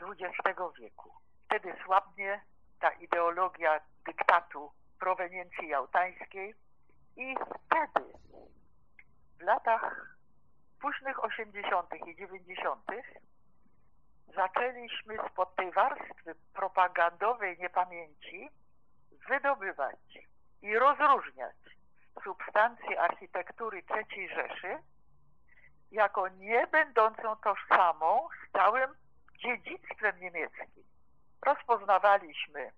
XX 0.00 0.60
wieku. 0.78 1.14
Wtedy 1.44 1.74
słabnie 1.84 2.40
ta 2.80 2.90
ideologia 2.90 3.80
dyktatu 4.06 4.72
proweniencji 4.98 5.68
jałtańskiej 5.68 6.54
i 7.16 7.34
wtedy 7.66 8.06
w 9.38 9.42
latach 9.42 10.16
późnych 10.80 11.24
80. 11.24 11.94
i 12.06 12.16
90. 12.16 12.84
zaczęliśmy 14.34 15.16
spod 15.32 15.56
tej 15.56 15.72
warstwy 15.72 16.34
propagandowej 16.54 17.58
niepamięci 17.58 18.48
wydobywać 19.28 20.18
i 20.62 20.78
rozróżniać 20.78 21.56
substancje 22.24 23.00
architektury 23.00 23.82
III 23.90 24.28
Rzeszy 24.28 24.78
jako 25.90 26.28
nie 26.28 26.66
będącą 26.66 27.36
tożsamą 27.36 28.28
z 28.48 28.52
całym 28.52 28.94
dziedzictwem 29.38 30.20
niemieckim. 30.20 30.84
Rozpoznawaliśmy 31.42 32.72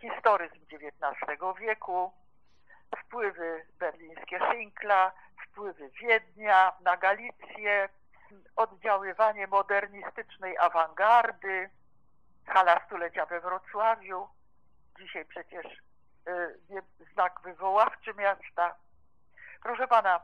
historyzm 0.00 0.60
XIX 0.72 1.40
wieku, 1.60 2.12
wpływy 2.98 3.66
berlińskie 3.78 4.38
Szynkla, 4.38 5.12
wpływy 5.44 5.90
Wiednia 5.90 6.72
na 6.80 6.96
Galicję, 6.96 7.88
oddziaływanie 8.56 9.46
modernistycznej 9.46 10.58
awangardy, 10.58 11.70
hala 12.46 12.86
stulecia 12.86 13.26
we 13.26 13.40
Wrocławiu, 13.40 14.28
dzisiaj 14.98 15.24
przecież 15.24 15.85
znak 17.12 17.40
wywoławczy 17.44 18.14
miasta. 18.14 18.76
Proszę 19.62 19.88
pana, 19.88 20.20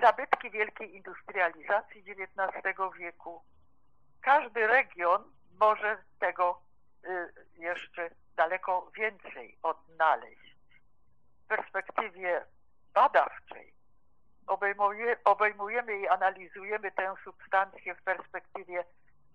zabytki 0.00 0.50
wielkiej 0.50 0.96
industrializacji 0.96 2.04
XIX 2.10 2.76
wieku. 2.98 3.42
Każdy 4.20 4.66
region 4.66 5.24
może 5.60 5.98
tego 6.18 6.62
y, 7.04 7.32
jeszcze 7.56 8.10
daleko 8.36 8.90
więcej 8.96 9.58
odnaleźć. 9.62 10.56
W 11.44 11.48
perspektywie 11.48 12.44
badawczej 12.94 13.74
obejmuje, 14.46 15.16
obejmujemy 15.24 15.98
i 15.98 16.08
analizujemy 16.08 16.90
tę 16.92 17.14
substancję 17.24 17.94
w 17.94 18.02
perspektywie 18.02 18.84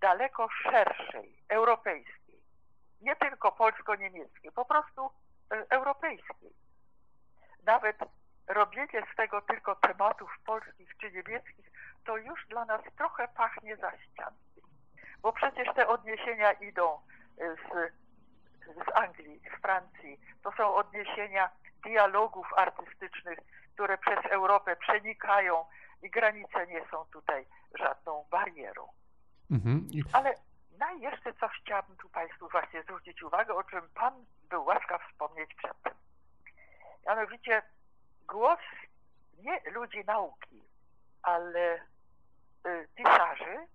daleko 0.00 0.48
szerszej, 0.48 1.38
europejskiej. 1.48 2.42
Nie 3.00 3.16
tylko 3.16 3.52
polsko-niemieckiej, 3.52 4.52
po 4.52 4.64
prostu 4.64 5.06
e, 5.06 5.10
europejskiej. 5.70 6.50
Nawet 7.66 7.96
robienie 8.46 9.06
z 9.12 9.16
tego 9.16 9.40
tylko 9.40 9.76
tematów 9.76 10.30
polskich 10.46 10.96
czy 11.00 11.12
niemieckich, 11.12 11.70
to 12.04 12.16
już 12.16 12.46
dla 12.46 12.64
nas 12.64 12.80
trochę 12.96 13.28
pachnie 13.28 13.76
za 13.76 13.92
ściankiem. 13.98 14.64
Bo 15.22 15.32
przecież 15.32 15.74
te 15.74 15.88
odniesienia 15.88 16.52
idą 16.52 16.98
y, 17.40 17.56
z, 17.56 17.92
z 18.86 18.96
Anglii, 18.96 19.40
z 19.56 19.60
Francji. 19.62 20.20
To 20.42 20.52
są 20.52 20.74
odniesienia 20.74 21.50
dialogów 21.84 22.46
artystycznych, 22.56 23.38
które 23.74 23.98
przez 23.98 24.26
Europę 24.30 24.76
przenikają 24.76 25.64
i 26.02 26.10
granice 26.10 26.66
nie 26.66 26.84
są 26.90 27.04
tutaj 27.12 27.46
żadną 27.78 28.24
barierą. 28.30 28.88
Mhm. 29.50 29.88
Ale 30.12 30.34
na 30.78 30.92
jeszcze 30.92 31.34
coś 31.34 31.60
chciałabym 31.62 31.96
tu 31.96 32.08
Państwu 32.08 32.48
właśnie 32.48 32.82
zwrócić 32.82 33.22
uwagę, 33.22 33.54
o 33.54 33.64
czym 33.64 33.82
Pan 33.94 34.24
był 34.50 34.64
łaskaw 34.64 35.02
wspomnieć 35.10 35.54
przedtem. 35.54 35.92
Mianowicie 37.06 37.62
głos 38.28 38.60
nie 39.38 39.70
ludzi 39.70 40.04
nauki, 40.06 40.62
ale 41.22 41.74
y, 42.66 42.88
pisarzy, 42.94 43.66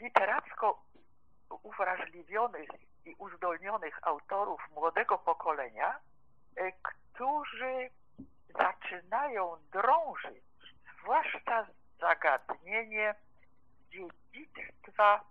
literacko 0.00 0.82
uwrażliwionych 1.62 2.68
i 3.04 3.14
uzdolnionych 3.18 3.98
autorów 4.02 4.60
młodego 4.70 5.18
pokolenia, 5.18 6.00
y, 6.58 6.72
którzy 6.82 7.90
zaczynają 8.58 9.56
drążyć 9.72 10.44
zwłaszcza 10.98 11.66
zagadnienie 12.00 13.14
dziedzictwa 13.90 15.24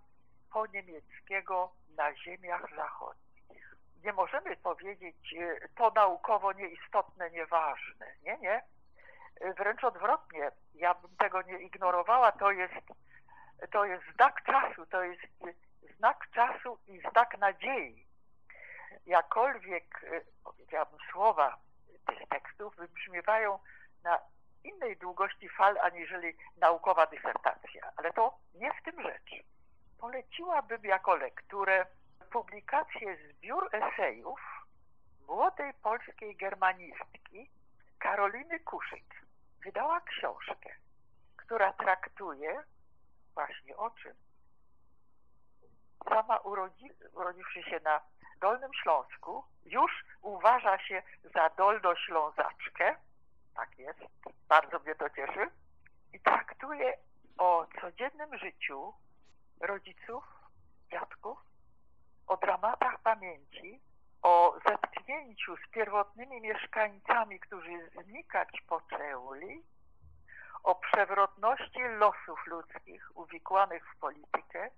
poniemieckiego 0.52 1.72
na 1.96 2.16
ziemiach 2.16 2.76
zachodnich. 2.76 3.31
Nie 4.04 4.12
możemy 4.12 4.56
powiedzieć, 4.56 5.34
e, 5.38 5.68
to 5.68 5.90
naukowo 5.90 6.52
nieistotne, 6.52 7.30
nieważne. 7.30 8.06
Nie, 8.22 8.38
nie. 8.38 8.62
E, 9.40 9.54
Wręcz 9.54 9.84
odwrotnie, 9.84 10.50
ja 10.74 10.94
bym 10.94 11.16
tego 11.16 11.42
nie 11.42 11.58
ignorowała, 11.58 12.32
to 12.32 12.50
jest, 12.50 12.74
to 13.70 13.84
jest 13.84 14.04
znak 14.14 14.42
czasu, 14.42 14.86
to 14.86 15.02
jest 15.02 15.22
znak 15.96 16.30
czasu 16.34 16.78
i 16.86 17.00
znak 17.10 17.38
nadziei. 17.38 18.06
Jakkolwiek, 19.06 20.04
e, 20.04 20.20
powiedziałabym, 20.44 20.98
słowa 21.12 21.56
tych 22.06 22.28
tekstów 22.28 22.76
wybrzmiewają 22.76 23.58
na 24.04 24.18
innej 24.64 24.96
długości 24.96 25.48
fal 25.48 25.78
aniżeli 25.78 26.36
naukowa 26.56 27.06
dysertacja, 27.06 27.92
ale 27.96 28.12
to 28.12 28.38
nie 28.54 28.72
w 28.72 28.82
tym 28.82 29.02
rzecz. 29.02 29.44
Poleciłabym 29.98 30.84
jako 30.84 31.14
lekturę 31.16 31.86
publikację 32.32 33.16
zbiór 33.16 33.68
esejów 33.72 34.40
młodej 35.28 35.74
polskiej 35.74 36.36
germanistki 36.36 37.50
Karoliny 37.98 38.60
Kuszyk. 38.60 39.24
Wydała 39.64 40.00
książkę, 40.00 40.70
która 41.36 41.72
traktuje 41.72 42.62
właśnie 43.34 43.76
o 43.76 43.90
czym. 43.90 44.14
Sama 46.08 46.38
urodzi, 46.38 46.90
urodziwszy 47.12 47.62
się 47.62 47.80
na 47.84 48.00
Dolnym 48.40 48.70
Śląsku, 48.82 49.44
już 49.64 50.04
uważa 50.22 50.78
się 50.78 51.02
za 51.34 51.50
dolnoślązaczkę, 51.50 52.96
tak 53.54 53.78
jest, 53.78 54.00
bardzo 54.48 54.78
mnie 54.78 54.94
to 54.94 55.10
cieszy, 55.10 55.50
i 56.12 56.20
traktuje 56.20 56.98
o 57.38 57.66
codziennym 57.80 58.38
życiu 58.38 58.94
rodziców, 59.60 60.24
dziadków, 60.90 61.51
o 62.26 62.36
dramatach 62.36 62.98
pamięci, 62.98 63.80
o 64.22 64.58
zetknięciu 64.66 65.56
z 65.56 65.70
pierwotnymi 65.70 66.40
mieszkańcami, 66.40 67.40
którzy 67.40 67.90
znikać 68.04 68.60
poczęli, 68.68 69.62
o 70.62 70.74
przewrotności 70.74 71.80
losów 71.82 72.46
ludzkich 72.46 73.16
uwikłanych 73.16 73.84
w 73.94 73.98
politykę, 73.98 74.70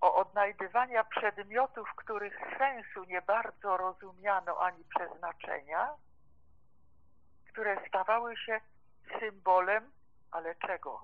o 0.00 0.14
odnajdywania 0.14 1.04
przedmiotów, 1.04 1.88
których 1.96 2.38
sensu 2.58 3.04
nie 3.04 3.22
bardzo 3.22 3.76
rozumiano 3.76 4.58
ani 4.60 4.84
przeznaczenia, 4.84 5.94
które 7.52 7.88
stawały 7.88 8.36
się 8.36 8.60
symbolem, 9.20 9.92
ale 10.30 10.54
czego? 10.54 11.00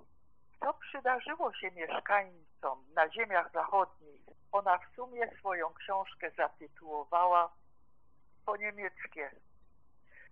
Co 0.61 0.75
przydarzyło 0.75 1.55
się 1.55 1.71
mieszkańcom 1.71 2.85
na 2.95 3.11
ziemiach 3.11 3.53
zachodnich? 3.53 4.00
Ona 4.53 4.79
w 4.79 4.95
sumie 4.97 5.37
swoją 5.39 5.75
książkę 5.75 6.31
zatytułowała 6.37 7.53
po 8.47 8.57
niemieckie. 8.57 9.31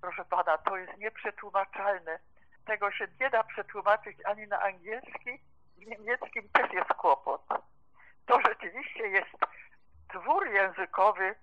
Proszę 0.01 0.25
pana, 0.25 0.59
to 0.59 0.77
jest 0.77 0.99
nieprzetłumaczalne. 0.99 2.19
Tego 2.67 2.93
się 2.93 3.09
nie 3.21 3.31
da 3.31 3.45
przetłumaczyć 3.45 4.19
ani 4.25 4.47
na 4.47 4.61
angielski, 4.61 5.41
w 5.77 5.87
niemieckim 5.87 6.49
też 6.53 6.73
jest 6.73 6.89
kłopot. 6.89 7.43
To 8.27 8.41
rzeczywiście 8.41 9.09
jest 9.09 9.31
twór 10.09 10.49
językowy 10.49 11.35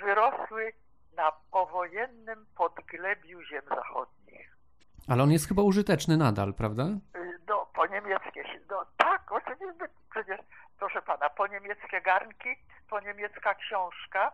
wyrosły 0.00 0.72
na 1.16 1.32
powojennym 1.50 2.46
podglebiu 2.56 3.42
ziem 3.42 3.62
zachodnich. 3.68 4.56
Ale 5.08 5.22
on 5.22 5.30
jest 5.30 5.48
chyba 5.48 5.62
użyteczny 5.62 6.16
nadal, 6.16 6.54
prawda? 6.54 6.84
No, 7.48 7.66
po 7.74 7.86
niemieckie. 7.86 8.44
No, 8.70 8.86
tak, 8.96 9.32
oczywiście. 9.32 9.88
Przecież, 10.10 10.40
proszę 10.78 11.02
pana, 11.02 11.30
po 11.30 11.46
niemieckie 11.46 12.00
garnki, 12.00 12.56
po 12.90 13.00
niemiecka 13.00 13.54
książka, 13.54 14.32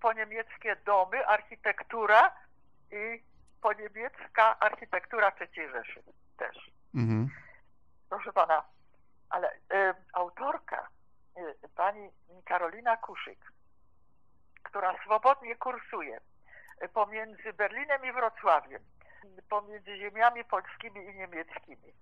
po 0.00 0.12
niemieckie 0.12 0.76
domy, 0.76 1.26
architektura 1.26 2.36
i 2.90 3.22
po 3.60 3.72
niemiecka 3.72 4.58
architektura 4.60 5.32
III 5.40 5.68
Rzeszy 5.72 6.02
też. 6.36 6.70
Mhm. 6.94 7.28
Proszę 8.08 8.32
pana, 8.32 8.64
ale 9.30 9.52
y, 9.52 9.94
autorka, 10.12 10.88
y, 11.38 11.68
pani 11.76 12.10
Karolina 12.44 12.96
Kuszyk, 12.96 13.52
która 14.62 14.94
swobodnie 15.04 15.56
kursuje 15.56 16.20
pomiędzy 16.94 17.52
Berlinem 17.52 18.04
i 18.04 18.12
Wrocławiem, 18.12 18.82
pomiędzy 19.48 19.96
ziemiami 19.96 20.44
polskimi 20.44 21.04
i 21.04 21.14
niemieckimi, 21.14 21.92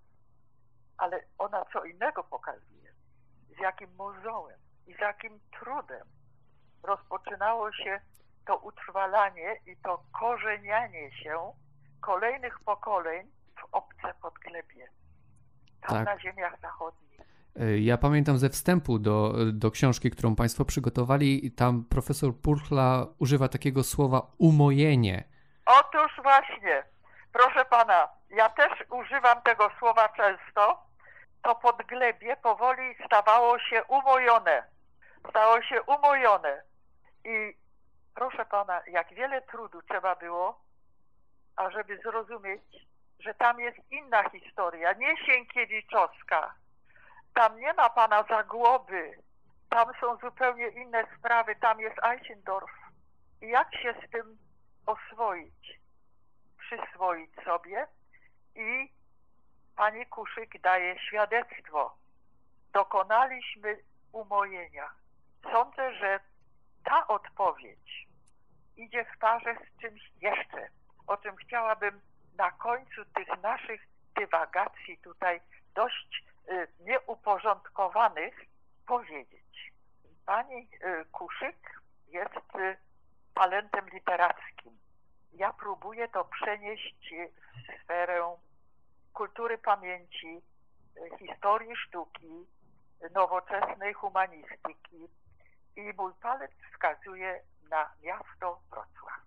ale 0.99 1.23
ona 1.39 1.65
co 1.73 1.85
innego 1.85 2.25
pokazuje, 2.25 2.80
z 3.59 3.61
jakim 3.61 3.91
muzeum 3.99 4.51
i 4.87 4.95
z 4.95 4.99
jakim 4.99 5.41
trudem 5.61 6.07
rozpoczynało 6.83 7.73
się 7.73 8.01
to 8.47 8.57
utrwalanie 8.57 9.57
i 9.67 9.77
to 9.77 10.03
korzenianie 10.13 11.13
się 11.13 11.53
kolejnych 12.01 12.61
pokoleń 12.61 13.27
w 13.57 13.75
obce 13.75 14.15
podglebie, 14.23 14.89
tam 15.81 15.97
tak. 15.97 16.07
na 16.07 16.19
ziemiach 16.19 16.61
zachodnich. 16.61 17.21
E, 17.61 17.79
ja 17.79 17.99
pamiętam 17.99 18.39
ze 18.39 18.49
wstępu 18.49 18.99
do, 18.99 19.35
do 19.53 19.71
książki, 19.71 20.11
którą 20.11 20.37
Państwo 20.37 20.65
przygotowali, 20.65 21.53
tam 21.53 21.85
profesor 21.85 22.35
Purchla 22.43 23.07
używa 23.19 23.49
takiego 23.49 23.83
słowa 23.83 24.23
umojenie. 24.39 25.25
Otóż 25.67 26.21
właśnie, 26.23 26.85
proszę 27.33 27.65
Pana, 27.65 28.09
ja 28.31 28.49
też 28.49 28.85
używam 28.91 29.43
tego 29.43 29.71
słowa 29.79 30.09
często. 30.09 30.90
To 31.43 31.55
podglebie 31.55 32.37
powoli 32.37 32.95
stawało 33.07 33.59
się 33.59 33.85
umojone. 33.85 34.63
Stało 35.31 35.63
się 35.63 35.83
umojone. 35.83 36.63
I 37.25 37.57
proszę 38.15 38.47
Pana, 38.47 38.83
jak 38.87 39.15
wiele 39.15 39.43
trudu 39.43 39.83
trzeba 39.83 40.17
było, 40.17 40.61
ażeby 41.57 41.99
zrozumieć, 41.99 42.63
że 43.19 43.35
tam 43.35 43.61
jest 43.61 43.79
inna 43.91 44.31
historia, 44.31 44.93
nie 44.93 45.17
Sienkiewiczowska. 45.17 46.55
Tam 47.35 47.61
nie 47.61 47.73
ma 47.73 47.91
Pana 47.91 48.23
Zagłoby. 48.23 49.19
Tam 49.69 49.93
są 50.01 50.17
zupełnie 50.17 50.69
inne 50.69 51.07
sprawy. 51.19 51.57
Tam 51.57 51.81
jest 51.81 51.97
Eichendorf. 52.05 52.71
I 53.43 53.49
jak 53.49 53.75
się 53.75 53.95
z 54.07 54.11
tym 54.11 54.39
oswoić? 54.87 55.81
Przyswoić 56.59 57.31
sobie 57.45 57.87
i 58.55 58.93
Pani 59.81 60.07
Kuszyk 60.07 60.61
daje 60.61 60.99
świadectwo. 60.99 61.97
Dokonaliśmy 62.73 63.79
umojenia. 64.13 64.91
Sądzę, 65.43 65.95
że 65.95 66.21
ta 66.85 67.07
odpowiedź 67.07 68.09
idzie 68.77 69.05
w 69.05 69.19
parze 69.19 69.55
z 69.55 69.81
czymś 69.81 70.13
jeszcze, 70.21 70.69
o 71.07 71.17
czym 71.17 71.37
chciałabym 71.37 72.01
na 72.37 72.51
końcu 72.51 73.05
tych 73.05 73.43
naszych 73.43 73.81
dywagacji 74.15 74.99
tutaj 74.99 75.41
dość 75.75 76.25
y, 76.49 76.69
nieuporządkowanych 76.81 78.41
powiedzieć. 78.87 79.73
Pani 80.27 80.69
y, 80.85 81.05
Kuszyk 81.13 81.81
jest 82.09 82.57
y, 82.57 82.77
talentem 83.35 83.89
literackim. 83.93 84.79
Ja 85.33 85.53
próbuję 85.53 86.09
to 86.09 86.25
przenieść 86.25 87.15
w 87.69 87.83
sferę 87.83 88.37
kultury 89.13 89.59
pamięci, 89.59 90.43
historii 91.19 91.77
sztuki, 91.77 92.47
nowoczesnej 93.15 93.95
humanistyki, 93.95 95.09
i 95.77 95.93
mój 95.97 96.13
palec 96.15 96.51
wskazuje 96.73 97.43
na 97.71 97.91
miasto 98.03 98.61
Wrocław. 98.71 99.21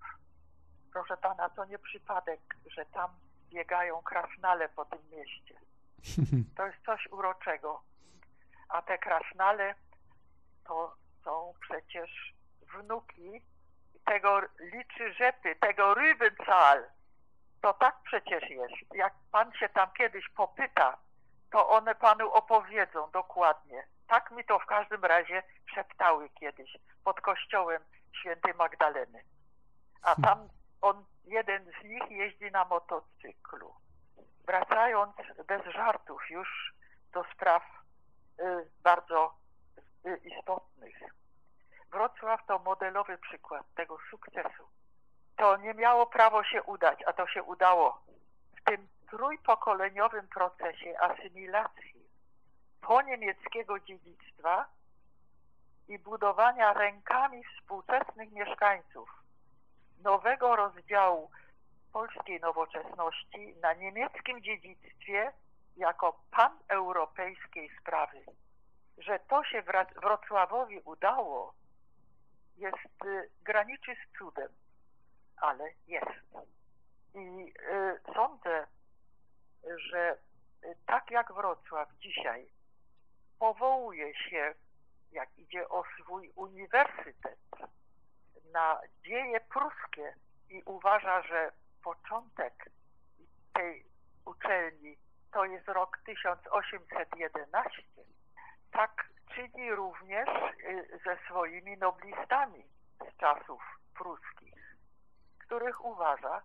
Proszę 0.94 1.18
pana, 1.18 1.50
to 1.50 1.66
nie 1.66 1.80
przypadek, 1.80 2.40
że 2.66 2.86
tam 2.86 3.12
biegają 3.50 4.02
krasnale 4.02 4.70
po 4.70 4.86
tym 4.86 5.00
mieście. 5.12 5.56
To 6.58 6.66
jest 6.68 6.86
coś 6.86 7.08
uroczego. 7.12 7.82
A 8.70 8.82
te 8.82 8.98
krasnale 8.98 9.76
to 10.68 10.96
są 11.24 11.54
przecież 11.62 12.34
wnuki 12.74 13.42
tego 14.06 14.42
liczy 14.60 15.14
rzepy, 15.14 15.56
tego 15.56 15.94
rybencal. 15.94 16.84
To 17.64 17.74
tak 17.74 17.96
przecież 18.04 18.50
jest. 18.50 18.74
Jak 18.94 19.14
pan 19.32 19.54
się 19.54 19.70
tam 19.70 19.92
kiedyś 19.98 20.30
popyta, 20.30 20.98
to 21.52 21.70
one 21.70 21.96
panu 21.96 22.32
opowiedzą 22.32 23.12
dokładnie. 23.12 23.84
Tak 24.08 24.32
mi 24.32 24.44
to 24.44 24.60
w 24.60 24.66
każdym 24.66 25.06
razie 25.06 25.44
szeptały 25.76 26.30
kiedyś 26.30 26.78
pod 27.04 27.22
kościołem 27.22 27.84
świętej 28.20 28.54
Magdaleny. 28.54 29.24
A 30.02 30.16
tam 30.16 30.50
on, 30.82 31.06
jeden 31.26 31.72
z 31.82 31.84
nich 31.84 32.12
jeździ 32.12 32.52
na 32.52 32.66
motocyklu. 32.66 33.76
Wracając 34.46 35.16
bez 35.48 35.74
żartów 35.74 36.22
już 36.30 36.74
do 37.14 37.24
spraw 37.34 37.64
y, 38.40 38.44
bardzo 38.84 39.34
y, 40.06 40.18
istotnych. 40.18 40.96
Wrocław 41.92 42.46
to 42.46 42.60
modelowy 42.60 43.18
przykład 43.18 43.66
tego 43.76 43.98
sukcesu. 44.10 44.70
To 45.36 45.58
nie 45.58 45.74
miało 45.74 46.06
prawo 46.06 46.44
się 46.44 46.64
udać, 46.64 47.04
a 47.06 47.14
to 47.14 47.28
się 47.28 47.44
udało. 47.44 48.02
W 48.58 48.64
tym 48.64 48.88
trójpokoleniowym 49.10 50.28
procesie 50.28 51.00
asymilacji 51.00 52.04
po 52.82 53.02
niemieckiego 53.02 53.80
dziedzictwa 53.80 54.66
i 55.88 56.00
budowania 56.00 56.74
rękami 56.74 57.44
współczesnych 57.44 58.32
mieszkańców 58.32 59.10
nowego 60.04 60.56
rozdziału 60.56 61.32
polskiej 61.94 62.40
nowoczesności 62.40 63.56
na 63.62 63.74
niemieckim 63.74 64.42
dziedzictwie 64.42 65.32
jako 65.78 66.20
paneuropejskiej 66.32 67.72
sprawy. 67.82 68.20
Że 68.98 69.20
to 69.20 69.44
się 69.44 69.64
Wrocławowi 70.02 70.80
udało, 70.80 71.54
jest 72.58 73.06
y, 73.06 73.30
graniczy 73.44 73.96
z 73.96 74.18
cudem, 74.18 74.50
ale 75.38 75.70
jest. 75.88 76.48
I 77.14 77.54
y, 77.60 78.14
sądzę, 78.14 78.68
że 79.78 80.18
y, 80.64 80.76
tak 80.86 81.12
jak 81.12 81.34
Wrocław 81.34 81.90
dzisiaj 81.94 82.48
powołuje 83.40 84.16
się, 84.16 84.54
jak 85.12 85.38
idzie 85.38 85.70
o 85.70 85.84
swój 86.00 86.32
uniwersytet, 86.36 87.40
na 88.52 88.82
dzieje 89.04 89.40
pruskie 89.40 90.16
i 90.50 90.64
uważa, 90.66 91.22
że 91.22 91.52
początek 91.84 92.70
tej 93.54 93.86
uczelni 94.26 94.98
to 95.32 95.46
jest 95.46 95.68
rok 95.68 95.98
1811, 96.06 97.84
tak 98.72 99.10
czyni 99.36 99.72
również 99.72 100.30
y, 100.60 101.00
ze 101.06 101.18
swoimi 101.18 101.78
noblistami 101.78 102.64
z 103.12 103.18
czasów 103.18 103.62
pruskich, 103.98 104.53
których 105.54 105.86
uważa 105.86 106.42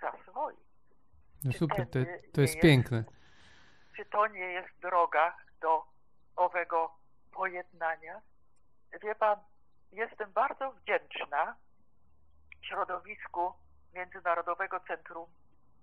za 0.00 0.12
swoich. 0.22 0.68
No 1.44 1.52
super, 1.52 1.90
to, 1.90 1.98
to 2.34 2.40
jest 2.40 2.60
piękne. 2.60 3.04
Czy 3.96 4.04
to 4.04 4.26
nie 4.26 4.52
jest 4.52 4.68
droga 4.82 5.36
do 5.60 5.84
owego 6.36 6.94
pojednania. 7.32 8.20
Wie 9.02 9.14
pan, 9.14 9.38
jestem 9.92 10.32
bardzo 10.32 10.72
wdzięczna 10.72 11.56
środowisku 12.62 13.52
Międzynarodowego 13.94 14.80
Centrum 14.80 15.26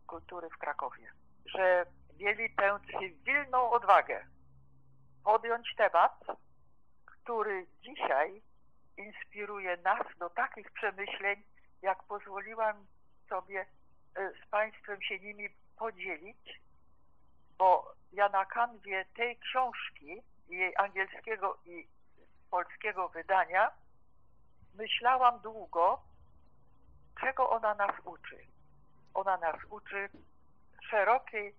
Kultury 0.08 0.50
w 0.50 0.58
Krakowie, 0.58 1.12
że 1.46 1.86
mieli 2.20 2.56
tę 2.56 2.80
cywilną 2.92 3.72
odwagę 3.72 4.26
podjąć 5.24 5.76
temat, 5.76 6.24
który 7.06 7.68
dzisiaj 7.82 8.42
inspiruje 8.98 9.78
nas 9.78 10.08
do 10.20 10.30
takich 10.30 10.72
przemyśleń, 10.72 11.44
jak 11.82 12.04
pozwoliłam 12.04 12.86
sobie 13.30 13.66
e, 14.16 14.32
z 14.32 14.50
Państwem 14.50 15.02
się 15.02 15.20
nimi 15.20 15.50
podzielić, 15.78 16.62
bo 17.58 17.96
ja 18.14 18.30
na 18.30 18.46
kanwie 18.46 19.06
tej 19.16 19.38
książki 19.38 20.22
jej 20.50 20.74
angielskiego 20.78 21.58
i 21.66 21.88
polskiego 22.50 23.10
wydania, 23.10 23.72
myślałam 24.74 25.40
długo, 25.40 26.02
czego 27.22 27.50
ona 27.50 27.76
nas 27.76 27.96
uczy. 28.04 28.38
Ona 29.14 29.38
nas 29.38 29.56
uczy 29.70 30.10
szerokiej, 30.90 31.56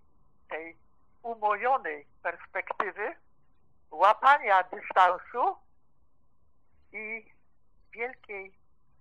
tej 0.49 0.77
umojonej 1.23 2.05
perspektywy, 2.23 3.15
łapania 3.91 4.63
dystansu 4.63 5.57
i 6.91 7.33
wielkiej, 7.91 8.53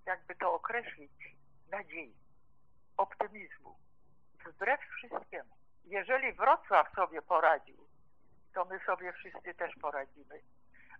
jakby 0.06 0.34
to 0.34 0.54
określić, 0.54 1.36
nadziei, 1.70 2.16
optymizmu. 2.96 3.76
wbrew 4.46 4.80
wszystkiemu. 4.80 5.56
Jeżeli 5.84 6.32
Wrocław 6.32 6.94
sobie 6.94 7.22
poradził, 7.22 7.86
to 8.54 8.64
my 8.64 8.80
sobie 8.86 9.12
wszyscy 9.12 9.54
też 9.54 9.74
poradzimy. 9.80 10.40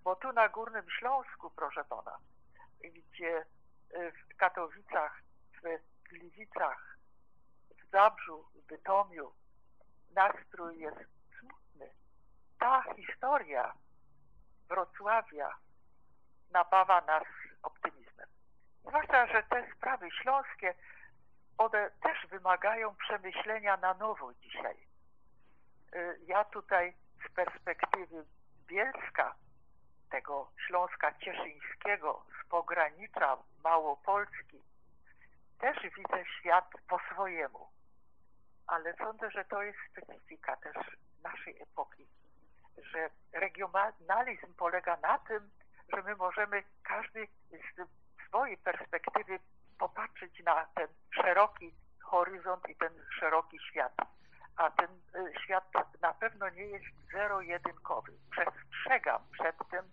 Bo 0.03 0.16
tu 0.16 0.33
na 0.33 0.49
Górnym 0.49 0.90
Śląsku, 0.99 1.51
proszę 1.51 1.85
pana, 1.85 2.19
gdzie 2.81 3.45
y, 3.95 4.12
w 4.12 4.37
Katowicach, 4.37 5.23
w 5.62 6.09
Gliwicach, 6.09 6.99
w 7.71 7.90
Zabrzu, 7.90 8.45
w 8.55 8.66
Bytomiu 8.66 9.33
nastrój 10.14 10.79
jest 10.79 10.99
smutny. 11.38 11.90
Ta 12.59 12.95
historia 12.97 13.73
Wrocławia 14.69 15.57
napawa 16.51 17.01
nas 17.01 17.25
optymizmem. 17.62 18.29
Zwłaszcza, 18.87 19.27
że 19.27 19.42
te 19.42 19.72
sprawy 19.77 20.11
śląskie, 20.11 20.75
one 21.59 21.90
też 21.90 22.27
wymagają 22.27 22.94
przemyślenia 22.94 23.77
na 23.77 23.94
nowo 23.94 24.35
dzisiaj. 24.35 24.77
Y, 25.94 26.18
ja 26.27 26.44
tutaj 26.44 26.94
z 27.27 27.33
perspektywy 27.33 28.25
Bielska, 28.66 29.35
tego 30.11 30.51
Śląska 30.66 31.14
Cieszyńskiego, 31.18 32.27
z 32.42 32.49
pogranicza 32.49 33.37
Małopolski, 33.64 34.62
też 35.59 35.77
widzę 35.83 36.25
świat 36.40 36.70
po 36.88 36.99
swojemu. 37.12 37.68
Ale 38.66 38.94
sądzę, 38.96 39.31
że 39.31 39.44
to 39.44 39.62
jest 39.62 39.79
specyfika 39.90 40.57
też 40.57 40.77
naszej 41.22 41.62
epoki, 41.62 42.07
że 42.77 43.11
regionalizm 43.33 44.55
polega 44.55 44.96
na 44.96 45.18
tym, 45.18 45.51
że 45.94 46.03
my 46.03 46.16
możemy 46.16 46.62
każdy 46.83 47.29
z 47.51 48.06
swojej 48.29 48.57
perspektywy 48.57 49.39
popatrzeć 49.79 50.43
na 50.45 50.67
ten 50.75 50.89
szeroki 51.15 51.75
horyzont 52.03 52.69
i 52.69 52.77
ten 52.77 52.93
szeroki 53.21 53.59
świat. 53.71 53.93
A 54.57 54.71
ten 54.71 54.91
y, 55.15 55.33
świat 55.45 55.65
na 56.01 56.15
pewno 56.15 56.49
nie 56.49 56.65
jest 56.65 56.87
zero-jedynkowy. 57.12 58.12
Przestrzegam 58.31 59.23
przed 59.33 59.57
tym, 59.71 59.85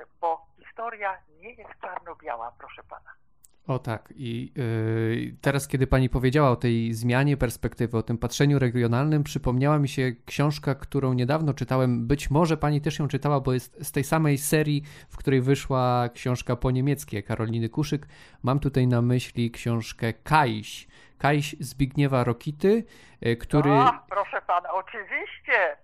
y, 0.00 0.06
bo 0.20 0.46
historia 0.58 1.18
nie 1.40 1.52
jest 1.52 1.80
czarno-biała, 1.80 2.52
proszę 2.58 2.82
pana. 2.82 3.21
O 3.66 3.78
tak. 3.78 4.12
I 4.16 4.52
yy, 4.56 5.36
teraz, 5.40 5.68
kiedy 5.68 5.86
pani 5.86 6.08
powiedziała 6.08 6.50
o 6.50 6.56
tej 6.56 6.92
zmianie 6.92 7.36
perspektywy, 7.36 7.98
o 7.98 8.02
tym 8.02 8.18
patrzeniu 8.18 8.58
regionalnym, 8.58 9.24
przypomniała 9.24 9.78
mi 9.78 9.88
się 9.88 10.12
książka, 10.26 10.74
którą 10.74 11.12
niedawno 11.12 11.54
czytałem. 11.54 12.06
Być 12.06 12.30
może 12.30 12.56
pani 12.56 12.80
też 12.80 12.98
ją 12.98 13.08
czytała, 13.08 13.40
bo 13.40 13.52
jest 13.52 13.86
z 13.86 13.92
tej 13.92 14.04
samej 14.04 14.38
serii, 14.38 14.82
w 15.08 15.16
której 15.16 15.40
wyszła 15.40 16.08
książka 16.14 16.56
po 16.56 16.70
niemieckie 16.70 17.22
Karoliny 17.22 17.68
Kuszyk. 17.68 18.06
Mam 18.42 18.60
tutaj 18.60 18.86
na 18.86 19.02
myśli 19.02 19.50
książkę 19.50 20.12
Kajś. 20.12 20.88
Kajś 21.18 21.56
Zbigniewa 21.60 22.24
Rokity, 22.24 22.84
yy, 23.20 23.36
który. 23.36 23.70
O, 23.70 23.92
proszę 24.10 24.42
pana, 24.46 24.72
oczywiście. 24.72 25.76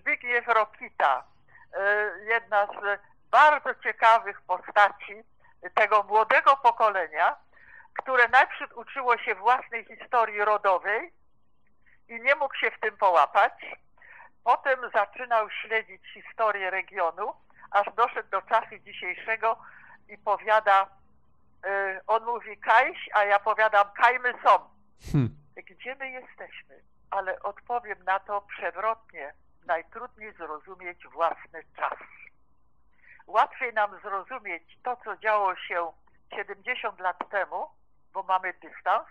Zbigniew 0.00 0.46
Rokita, 0.46 1.24
yy, 1.72 1.78
jedna 2.28 2.66
z 2.66 3.00
bardzo 3.30 3.74
ciekawych 3.82 4.42
postaci 4.42 5.33
tego 5.70 6.02
młodego 6.02 6.56
pokolenia, 6.56 7.36
które 7.94 8.28
najpierw 8.28 8.76
uczyło 8.76 9.18
się 9.18 9.34
własnej 9.34 9.84
historii 9.84 10.44
rodowej 10.44 11.12
i 12.08 12.20
nie 12.20 12.34
mógł 12.34 12.54
się 12.54 12.70
w 12.70 12.80
tym 12.80 12.96
połapać. 12.96 13.52
Potem 14.44 14.90
zaczynał 14.94 15.50
śledzić 15.50 16.02
historię 16.14 16.70
regionu, 16.70 17.32
aż 17.70 17.86
doszedł 17.96 18.30
do 18.30 18.42
czasu 18.42 18.78
dzisiejszego 18.78 19.58
i 20.08 20.18
powiada, 20.18 20.86
y, 21.66 22.00
on 22.06 22.24
mówi 22.24 22.58
kajś, 22.58 23.08
a 23.14 23.24
ja 23.24 23.38
powiadam 23.38 23.86
kajmy 23.96 24.32
są. 24.32 24.58
Hmm. 25.12 25.36
Gdzie 25.56 25.94
my 25.94 26.10
jesteśmy? 26.10 26.80
Ale 27.10 27.42
odpowiem 27.42 28.04
na 28.04 28.20
to 28.20 28.40
przewrotnie. 28.40 29.34
Najtrudniej 29.66 30.32
zrozumieć 30.32 31.06
własny 31.06 31.64
czas 31.76 31.98
łatwiej 33.26 33.72
nam 33.72 34.00
zrozumieć 34.00 34.78
to, 34.82 34.96
co 35.04 35.16
działo 35.16 35.56
się 35.56 35.92
70 36.36 37.00
lat 37.00 37.30
temu, 37.30 37.66
bo 38.12 38.22
mamy 38.22 38.52
dystans. 38.52 39.08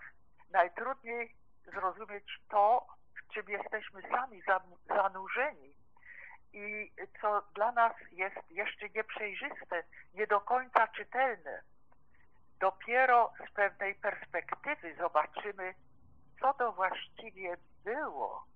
Najtrudniej 0.50 1.34
zrozumieć 1.64 2.40
to, 2.48 2.86
w 3.14 3.34
czym 3.34 3.48
jesteśmy 3.48 4.02
sami 4.02 4.42
zanurzeni 4.88 5.74
i 6.52 6.92
co 7.20 7.42
dla 7.54 7.72
nas 7.72 7.92
jest 8.12 8.50
jeszcze 8.50 8.88
nieprzejrzyste, 8.88 9.82
nie 10.14 10.26
do 10.26 10.40
końca 10.40 10.88
czytelne. 10.88 11.62
Dopiero 12.60 13.32
z 13.48 13.52
pewnej 13.52 13.94
perspektywy 13.94 14.94
zobaczymy, 14.94 15.74
co 16.40 16.54
to 16.54 16.72
właściwie 16.72 17.56
było. 17.84 18.46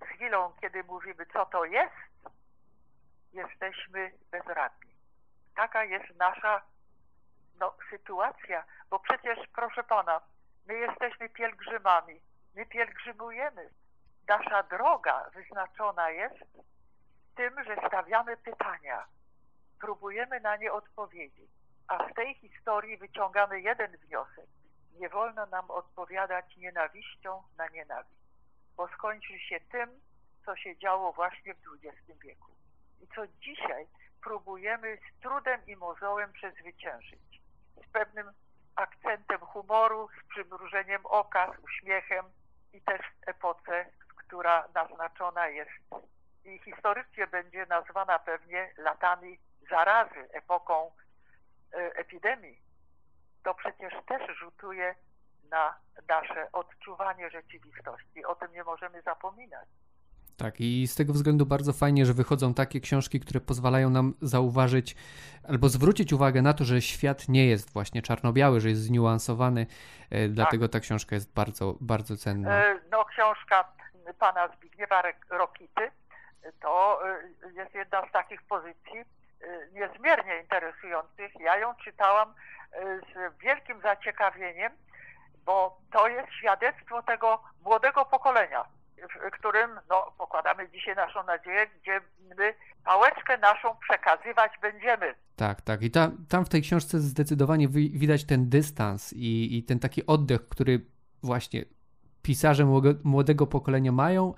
Z 0.00 0.04
chwilą, 0.04 0.52
kiedy 0.60 0.84
mówimy, 0.84 1.26
co 1.32 1.46
to 1.46 1.64
jest, 1.64 1.94
jesteśmy 3.34 4.12
bezradni. 4.30 4.94
Taka 5.54 5.84
jest 5.84 6.16
nasza 6.16 6.62
no, 7.60 7.74
sytuacja, 7.90 8.64
bo 8.90 8.98
przecież, 8.98 9.38
proszę 9.54 9.84
pana, 9.84 10.20
my 10.66 10.74
jesteśmy 10.74 11.28
pielgrzymami, 11.28 12.20
my 12.54 12.66
pielgrzymujemy. 12.66 13.70
Nasza 14.28 14.62
droga 14.62 15.30
wyznaczona 15.34 16.10
jest 16.10 16.44
tym, 17.36 17.64
że 17.64 17.76
stawiamy 17.88 18.36
pytania, 18.36 19.06
próbujemy 19.80 20.40
na 20.40 20.56
nie 20.56 20.72
odpowiedzieć, 20.72 21.50
a 21.88 22.10
z 22.10 22.14
tej 22.14 22.34
historii 22.34 22.96
wyciągamy 22.96 23.60
jeden 23.60 23.96
wniosek. 23.96 24.46
Nie 24.92 25.08
wolno 25.08 25.46
nam 25.46 25.70
odpowiadać 25.70 26.56
nienawiścią 26.56 27.42
na 27.56 27.68
nienawiść, 27.68 28.20
bo 28.76 28.88
skończy 28.88 29.38
się 29.38 29.60
tym, 29.60 30.00
co 30.44 30.56
się 30.56 30.76
działo 30.76 31.12
właśnie 31.12 31.54
w 31.54 31.58
XX 31.58 32.20
wieku 32.20 32.54
co 33.14 33.26
dzisiaj 33.26 33.86
próbujemy 34.22 34.96
z 34.96 35.20
trudem 35.20 35.60
i 35.66 35.76
mozołem 35.76 36.32
przezwyciężyć. 36.32 37.42
Z 37.88 37.92
pewnym 37.92 38.32
akcentem 38.76 39.38
humoru, 39.38 40.08
z 40.20 40.28
przymrużeniem 40.28 41.00
oka, 41.06 41.52
z 41.52 41.64
uśmiechem 41.64 42.24
i 42.72 42.80
też 42.80 43.00
w 43.00 43.28
epoce, 43.28 43.86
która 44.16 44.68
naznaczona 44.74 45.48
jest 45.48 45.70
i 46.44 46.58
historycznie 46.58 47.26
będzie 47.26 47.66
nazwana 47.66 48.18
pewnie 48.18 48.72
latami 48.76 49.38
zarazy, 49.70 50.28
epoką 50.32 50.90
e, 51.72 51.76
epidemii. 51.76 52.60
To 53.44 53.54
przecież 53.54 53.94
też 54.06 54.38
rzutuje 54.38 54.94
na 55.50 55.76
nasze 56.08 56.52
odczuwanie 56.52 57.30
rzeczywistości. 57.30 58.24
O 58.24 58.34
tym 58.34 58.52
nie 58.52 58.64
możemy 58.64 59.02
zapominać. 59.02 59.68
Tak, 60.36 60.60
i 60.60 60.86
z 60.86 60.94
tego 60.94 61.12
względu 61.12 61.46
bardzo 61.46 61.72
fajnie, 61.72 62.06
że 62.06 62.14
wychodzą 62.14 62.54
takie 62.54 62.80
książki, 62.80 63.20
które 63.20 63.40
pozwalają 63.40 63.90
nam 63.90 64.14
zauważyć 64.20 64.96
albo 65.48 65.68
zwrócić 65.68 66.12
uwagę 66.12 66.42
na 66.42 66.54
to, 66.54 66.64
że 66.64 66.82
świat 66.82 67.28
nie 67.28 67.46
jest 67.46 67.72
właśnie 67.72 68.02
czarno-biały, 68.02 68.60
że 68.60 68.68
jest 68.68 68.82
zniuansowany. 68.82 69.66
E, 70.10 70.28
dlatego 70.28 70.68
tak. 70.68 70.72
ta 70.72 70.80
książka 70.80 71.14
jest 71.14 71.34
bardzo, 71.34 71.74
bardzo 71.80 72.16
cenna. 72.16 72.64
E, 72.64 72.78
no, 72.90 73.04
książka 73.04 73.64
pana 74.18 74.48
Zbigniewa 74.48 75.02
Rokity 75.30 75.90
to 76.60 77.00
e, 77.08 77.52
jest 77.52 77.74
jedna 77.74 78.08
z 78.08 78.12
takich 78.12 78.42
pozycji 78.42 79.04
niezmiernie 79.72 80.40
interesujących. 80.40 81.40
Ja 81.40 81.58
ją 81.58 81.74
czytałam 81.74 82.34
z 83.12 83.38
wielkim 83.42 83.80
zaciekawieniem, 83.80 84.72
bo 85.44 85.78
to 85.92 86.08
jest 86.08 86.28
świadectwo 86.32 87.02
tego 87.02 87.42
młodego 87.64 88.04
pokolenia 88.04 88.64
w 88.96 89.30
którym 89.30 89.70
no, 89.90 90.12
pokładamy 90.18 90.68
dzisiaj 90.68 90.96
naszą 90.96 91.22
nadzieję, 91.22 91.66
gdzie 91.66 92.00
my 92.36 92.54
pałeczkę 92.84 93.38
naszą 93.38 93.76
przekazywać 93.76 94.52
będziemy. 94.62 95.14
Tak, 95.36 95.60
tak. 95.60 95.82
I 95.82 95.90
ta, 95.90 96.10
tam 96.28 96.44
w 96.44 96.48
tej 96.48 96.62
książce 96.62 96.98
zdecydowanie 96.98 97.68
widać 97.68 98.24
ten 98.24 98.48
dystans 98.48 99.12
i, 99.12 99.58
i 99.58 99.62
ten 99.62 99.78
taki 99.78 100.06
oddech, 100.06 100.48
który 100.48 100.80
właśnie 101.22 101.64
pisarze 102.22 102.64
młodego 103.04 103.46
pokolenia 103.46 103.92
mają, 103.92 104.34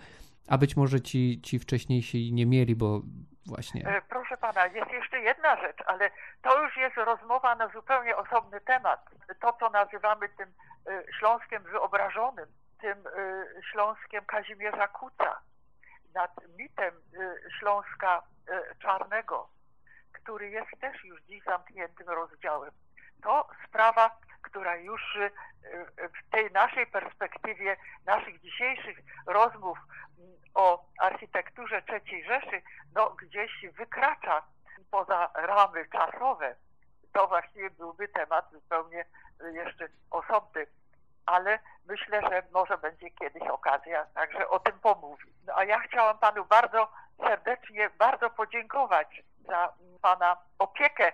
a 0.49 0.59
być 0.59 0.77
może 0.77 1.01
ci, 1.01 1.41
ci 1.43 1.59
wcześniejsi 1.59 2.33
nie 2.33 2.47
mieli, 2.47 2.77
bo 2.77 3.03
właśnie. 3.47 3.89
E, 3.89 4.03
proszę 4.09 4.37
pana, 4.37 4.67
jest 4.67 4.91
jeszcze 4.91 5.21
jedna 5.21 5.57
rzecz, 5.57 5.83
ale 5.87 6.11
to 6.43 6.63
już 6.63 6.77
jest 6.77 6.97
rozmowa 6.97 7.55
na 7.55 7.69
zupełnie 7.69 8.17
osobny 8.17 8.61
temat. 8.61 9.11
To, 9.41 9.53
co 9.61 9.71
nazywamy 9.71 10.29
tym 10.29 10.49
e, 10.87 11.03
Śląskiem 11.19 11.63
wyobrażonym 11.63 12.47
tym 12.81 13.07
y, 13.07 13.63
Śląskiem 13.73 14.25
Kazimierza 14.25 14.89
Kuca, 14.89 15.41
nad 16.15 16.31
mitem 16.59 16.95
y, 17.15 17.51
Śląska 17.59 18.23
y, 18.49 18.77
Czarnego, 18.79 19.49
który 20.13 20.51
jest 20.51 20.71
też 20.81 21.05
już 21.05 21.23
dziś 21.23 21.45
zamkniętym 21.45 22.09
rozdziałem. 22.09 22.71
To 23.23 23.49
sprawa, 23.69 24.19
która 24.43 24.77
już 24.77 25.19
w 25.97 26.31
tej 26.31 26.51
naszej 26.51 26.87
perspektywie, 26.87 27.77
naszych 28.07 28.41
dzisiejszych 28.41 28.99
rozmów 29.27 29.79
mm, 30.19 30.37
o 30.55 30.85
architekturze 30.99 31.83
III 31.89 32.25
Rzeszy, 32.25 32.63
no 32.95 33.11
gdzieś 33.11 33.67
wykracza 33.73 34.43
poza 34.91 35.31
ramy 35.35 35.89
czasowe. 35.89 36.57
To 37.13 37.29
właściwie 37.29 37.71
byłby 37.71 38.09
temat 38.09 38.51
zupełnie 38.53 39.05
jeszcze 39.53 39.89
osobny 40.11 40.67
ale 41.27 41.59
myślę, 41.89 42.21
że 42.31 42.43
może 42.53 42.79
będzie 42.79 43.11
kiedyś 43.11 43.43
okazja 43.43 44.07
także 44.15 44.49
o 44.49 44.59
tym 44.59 44.79
pomówić. 44.79 45.27
No 45.47 45.53
a 45.57 45.65
ja 45.65 45.79
chciałam 45.79 46.19
panu 46.19 46.45
bardzo 46.45 46.89
serdecznie, 47.17 47.91
bardzo 47.99 48.31
podziękować 48.31 49.23
za 49.47 49.73
pana 50.03 50.37
opiekę 50.59 51.13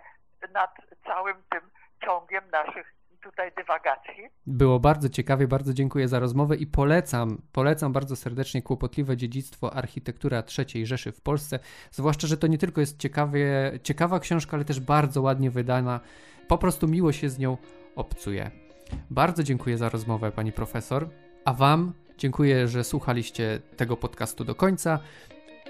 nad 0.53 0.77
całym 1.07 1.43
tym 1.51 1.71
ciągiem 2.05 2.51
naszych 2.51 2.95
tutaj 3.23 3.53
dywagacji. 3.57 4.29
Było 4.47 4.81
bardzo 4.81 5.09
ciekawie, 5.09 5.49
bardzo 5.49 5.73
dziękuję 5.73 6.09
za 6.09 6.19
rozmowę 6.19 6.57
i 6.57 6.67
polecam, 6.67 7.43
polecam 7.53 7.93
bardzo 7.93 8.17
serdecznie 8.17 8.63
Kłopotliwe 8.63 9.17
Dziedzictwo 9.17 9.75
Architektura 9.75 10.43
III 10.59 10.87
Rzeszy 10.87 11.13
w 11.13 11.21
Polsce, 11.21 11.59
zwłaszcza, 11.91 12.27
że 12.27 12.37
to 12.37 12.47
nie 12.47 12.59
tylko 12.59 12.81
jest 12.81 12.99
ciekawie, 12.99 13.73
ciekawa 13.83 14.21
książka, 14.21 14.57
ale 14.57 14.65
też 14.65 14.81
bardzo 14.81 15.23
ładnie 15.23 15.51
wydana. 15.51 16.01
Po 16.49 16.59
prostu 16.59 16.89
miło 16.89 17.13
się 17.13 17.29
z 17.29 17.39
nią 17.39 17.57
obcuje. 17.97 18.62
Bardzo 19.11 19.43
dziękuję 19.43 19.79
za 19.79 19.89
rozmowę, 19.89 20.33
pani 20.33 20.53
profesor, 20.53 21.09
a 21.45 21.55
wam 21.55 21.93
dziękuję, 22.19 22.69
że 22.69 22.85
słuchaliście 22.85 23.61
tego 23.77 23.97
podcastu 23.97 24.45
do 24.45 24.55
końca 24.55 24.99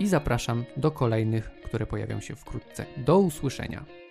i 0.00 0.06
zapraszam 0.06 0.64
do 0.76 0.90
kolejnych, 0.90 1.50
które 1.64 1.86
pojawią 1.86 2.20
się 2.20 2.36
wkrótce. 2.36 2.86
Do 2.96 3.18
usłyszenia. 3.18 4.01